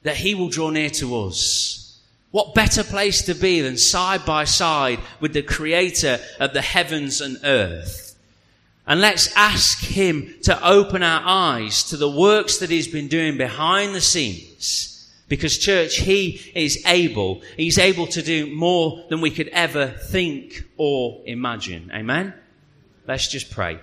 That 0.02 0.16
He 0.16 0.34
will 0.34 0.48
draw 0.48 0.70
near 0.70 0.90
to 0.90 1.20
us. 1.20 2.00
What 2.32 2.52
better 2.52 2.82
place 2.82 3.22
to 3.26 3.34
be 3.36 3.60
than 3.60 3.76
side 3.76 4.26
by 4.26 4.42
side 4.42 4.98
with 5.20 5.34
the 5.34 5.42
Creator 5.42 6.18
of 6.40 6.52
the 6.52 6.62
heavens 6.62 7.20
and 7.20 7.38
earth? 7.44 8.05
And 8.86 9.00
let's 9.00 9.34
ask 9.34 9.80
Him 9.80 10.34
to 10.42 10.66
open 10.66 11.02
our 11.02 11.22
eyes 11.24 11.82
to 11.84 11.96
the 11.96 12.10
works 12.10 12.58
that 12.58 12.70
He's 12.70 12.88
been 12.88 13.08
doing 13.08 13.36
behind 13.36 13.94
the 13.94 14.00
scenes. 14.00 14.92
Because 15.28 15.58
church, 15.58 15.96
He 15.96 16.52
is 16.54 16.84
able, 16.86 17.42
He's 17.56 17.78
able 17.78 18.06
to 18.08 18.22
do 18.22 18.54
more 18.54 19.04
than 19.08 19.20
we 19.20 19.30
could 19.30 19.48
ever 19.48 19.88
think 19.88 20.62
or 20.76 21.20
imagine. 21.26 21.90
Amen? 21.92 22.32
Let's 23.08 23.26
just 23.26 23.50
pray. 23.50 23.80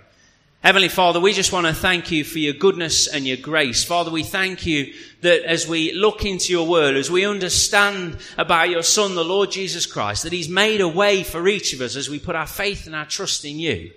Heavenly 0.62 0.88
Father, 0.88 1.20
we 1.20 1.34
just 1.34 1.52
want 1.52 1.68
to 1.68 1.74
thank 1.74 2.10
you 2.10 2.24
for 2.24 2.40
your 2.40 2.54
goodness 2.54 3.08
and 3.08 3.28
your 3.28 3.36
grace. 3.36 3.84
Father, 3.84 4.10
we 4.10 4.24
thank 4.24 4.66
you 4.66 4.94
that 5.20 5.44
as 5.44 5.68
we 5.68 5.92
look 5.92 6.24
into 6.24 6.54
your 6.54 6.66
word, 6.66 6.96
as 6.96 7.12
we 7.12 7.26
understand 7.26 8.16
about 8.38 8.70
your 8.70 8.84
Son, 8.84 9.16
the 9.16 9.26
Lord 9.26 9.52
Jesus 9.52 9.86
Christ, 9.86 10.24
that 10.24 10.32
He's 10.32 10.48
made 10.48 10.80
a 10.80 10.88
way 10.88 11.24
for 11.24 11.46
each 11.50 11.74
of 11.74 11.82
us 11.82 11.98
as 11.98 12.10
we 12.10 12.20
put 12.20 12.38
our 12.38 12.48
faith 12.48 12.86
and 12.86 12.96
our 12.96 13.06
trust 13.06 13.44
in 13.44 13.60
you. 13.60 13.92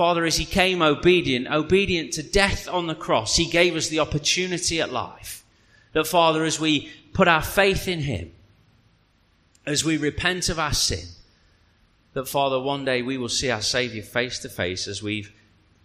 Father, 0.00 0.24
as 0.24 0.38
he 0.38 0.46
came 0.46 0.80
obedient, 0.80 1.46
obedient 1.48 2.14
to 2.14 2.22
death 2.22 2.66
on 2.66 2.86
the 2.86 2.94
cross, 2.94 3.36
he 3.36 3.44
gave 3.44 3.76
us 3.76 3.88
the 3.88 3.98
opportunity 3.98 4.80
at 4.80 4.90
life. 4.90 5.44
That, 5.92 6.06
Father, 6.06 6.42
as 6.44 6.58
we 6.58 6.90
put 7.12 7.28
our 7.28 7.42
faith 7.42 7.86
in 7.86 7.98
him, 7.98 8.32
as 9.66 9.84
we 9.84 9.98
repent 9.98 10.48
of 10.48 10.58
our 10.58 10.72
sin, 10.72 11.06
that, 12.14 12.28
Father, 12.28 12.58
one 12.58 12.86
day 12.86 13.02
we 13.02 13.18
will 13.18 13.28
see 13.28 13.50
our 13.50 13.60
Savior 13.60 14.02
face 14.02 14.38
to 14.38 14.48
face 14.48 14.88
as 14.88 15.02
we've 15.02 15.34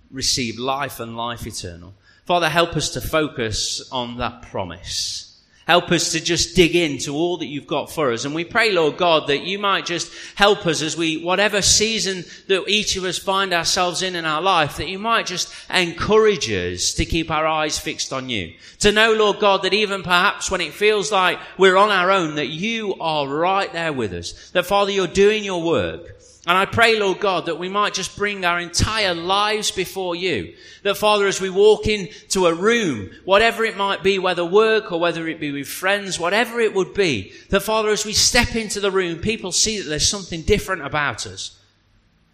received 0.09 0.59
life 0.59 1.01
and 1.01 1.17
life 1.17 1.45
eternal. 1.45 1.93
Father, 2.23 2.47
help 2.47 2.77
us 2.77 2.91
to 2.91 3.01
focus 3.01 3.85
on 3.91 4.15
that 4.19 4.43
promise. 4.43 5.24
Help 5.67 5.91
us 5.91 6.11
to 6.11 6.19
just 6.19 6.55
dig 6.55 6.75
into 6.75 7.15
all 7.15 7.37
that 7.37 7.47
you've 7.47 7.65
got 7.65 7.91
for 7.91 8.11
us. 8.11 8.23
And 8.23 8.35
we 8.35 8.43
pray, 8.43 8.71
Lord 8.71 8.97
God, 8.97 9.27
that 9.27 9.45
you 9.45 9.57
might 9.57 9.87
just 9.87 10.13
help 10.35 10.67
us 10.67 10.83
as 10.83 10.95
we, 10.95 11.23
whatever 11.23 11.59
season 11.63 12.23
that 12.47 12.67
each 12.67 12.95
of 12.97 13.03
us 13.03 13.17
find 13.17 13.51
ourselves 13.51 14.03
in 14.03 14.15
in 14.15 14.25
our 14.25 14.43
life, 14.43 14.77
that 14.77 14.89
you 14.89 14.99
might 14.99 15.25
just 15.25 15.51
encourage 15.73 16.51
us 16.51 16.93
to 16.93 17.05
keep 17.05 17.31
our 17.31 17.47
eyes 17.47 17.79
fixed 17.79 18.13
on 18.13 18.29
you. 18.29 18.53
To 18.81 18.91
know, 18.91 19.13
Lord 19.13 19.39
God, 19.39 19.63
that 19.63 19.73
even 19.73 20.03
perhaps 20.03 20.51
when 20.51 20.61
it 20.61 20.71
feels 20.71 21.11
like 21.11 21.39
we're 21.57 21.77
on 21.77 21.89
our 21.89 22.11
own, 22.11 22.35
that 22.35 22.49
you 22.49 22.93
are 22.99 23.27
right 23.27 23.73
there 23.73 23.93
with 23.93 24.13
us. 24.13 24.51
That 24.51 24.67
Father, 24.67 24.91
you're 24.91 25.07
doing 25.07 25.43
your 25.43 25.63
work. 25.63 26.15
And 26.47 26.55
I 26.55 26.65
pray, 26.65 26.99
Lord 26.99 27.19
God, 27.19 27.47
that 27.47 27.57
we 27.57 27.69
might 27.69 27.95
just 27.95 28.15
bring 28.15 28.45
our 28.45 28.59
entire 28.59 29.15
lives 29.15 29.71
before 29.71 30.15
you. 30.15 30.53
That, 30.83 30.95
Father, 30.95 31.25
as 31.25 31.41
we 31.41 31.49
walk 31.49 31.87
into 31.87 32.45
a 32.45 32.53
room, 32.53 33.09
whatever 33.23 33.65
it 33.65 33.77
might 33.77 34.03
be, 34.03 34.19
whether 34.19 34.45
work 34.45 34.91
or 34.91 34.99
whether 34.99 35.27
it 35.27 35.39
be 35.39 35.51
with 35.51 35.67
friends, 35.67 36.19
whatever 36.19 36.59
it 36.59 36.75
would 36.75 36.93
be, 36.93 37.33
that, 37.49 37.61
Father, 37.61 37.89
as 37.89 38.05
we 38.05 38.13
step 38.13 38.55
into 38.55 38.79
the 38.79 38.91
room, 38.91 39.19
people 39.19 39.51
see 39.51 39.79
that 39.79 39.89
there's 39.89 40.07
something 40.07 40.43
different 40.43 40.85
about 40.85 41.25
us. 41.25 41.59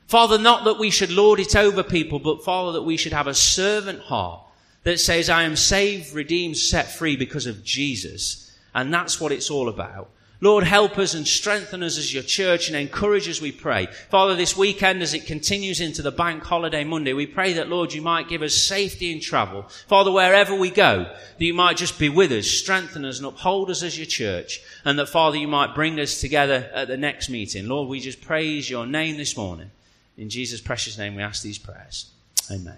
Father, 0.07 0.37
not 0.37 0.65
that 0.65 0.77
we 0.77 0.89
should 0.89 1.11
lord 1.11 1.39
it 1.39 1.55
over 1.55 1.81
people, 1.81 2.19
but, 2.19 2.43
Father, 2.43 2.73
that 2.73 2.81
we 2.81 2.97
should 2.97 3.13
have 3.13 3.27
a 3.27 3.33
servant 3.33 4.01
heart 4.01 4.41
that 4.83 4.99
says, 4.99 5.29
I 5.29 5.43
am 5.43 5.55
saved, 5.55 6.13
redeemed, 6.13 6.57
set 6.57 6.91
free 6.91 7.15
because 7.15 7.45
of 7.45 7.63
Jesus. 7.63 8.51
And 8.75 8.93
that's 8.93 9.21
what 9.21 9.31
it's 9.31 9.49
all 9.49 9.69
about. 9.69 10.09
Lord, 10.43 10.63
help 10.63 10.97
us 10.97 11.13
and 11.13 11.27
strengthen 11.27 11.83
us 11.83 11.99
as 11.99 12.11
your 12.11 12.23
church 12.23 12.67
and 12.67 12.75
encourage 12.75 13.29
us, 13.29 13.39
we 13.39 13.51
pray. 13.51 13.85
Father, 14.09 14.35
this 14.35 14.57
weekend 14.57 15.03
as 15.03 15.13
it 15.13 15.27
continues 15.27 15.79
into 15.79 16.01
the 16.01 16.11
bank 16.11 16.43
holiday 16.43 16.83
Monday, 16.83 17.13
we 17.13 17.27
pray 17.27 17.53
that, 17.53 17.69
Lord, 17.69 17.93
you 17.93 18.01
might 18.01 18.27
give 18.27 18.41
us 18.41 18.55
safety 18.55 19.11
in 19.11 19.21
travel. 19.21 19.67
Father, 19.87 20.11
wherever 20.11 20.55
we 20.55 20.71
go, 20.71 21.03
that 21.03 21.45
you 21.45 21.53
might 21.53 21.77
just 21.77 21.99
be 21.99 22.09
with 22.09 22.31
us, 22.31 22.47
strengthen 22.47 23.05
us 23.05 23.19
and 23.19 23.27
uphold 23.27 23.69
us 23.69 23.83
as 23.83 23.99
your 23.99 24.07
church. 24.07 24.61
And 24.83 24.97
that, 24.97 25.09
Father, 25.09 25.37
you 25.37 25.47
might 25.47 25.75
bring 25.75 25.99
us 25.99 26.19
together 26.19 26.71
at 26.73 26.87
the 26.87 26.97
next 26.97 27.29
meeting. 27.29 27.67
Lord, 27.67 27.87
we 27.87 27.99
just 27.99 28.21
praise 28.21 28.67
your 28.67 28.87
name 28.87 29.17
this 29.17 29.37
morning. 29.37 29.69
In 30.17 30.29
Jesus' 30.29 30.59
precious 30.59 30.97
name 30.97 31.15
we 31.15 31.21
ask 31.21 31.43
these 31.43 31.59
prayers. 31.59 32.09
Amen. 32.49 32.77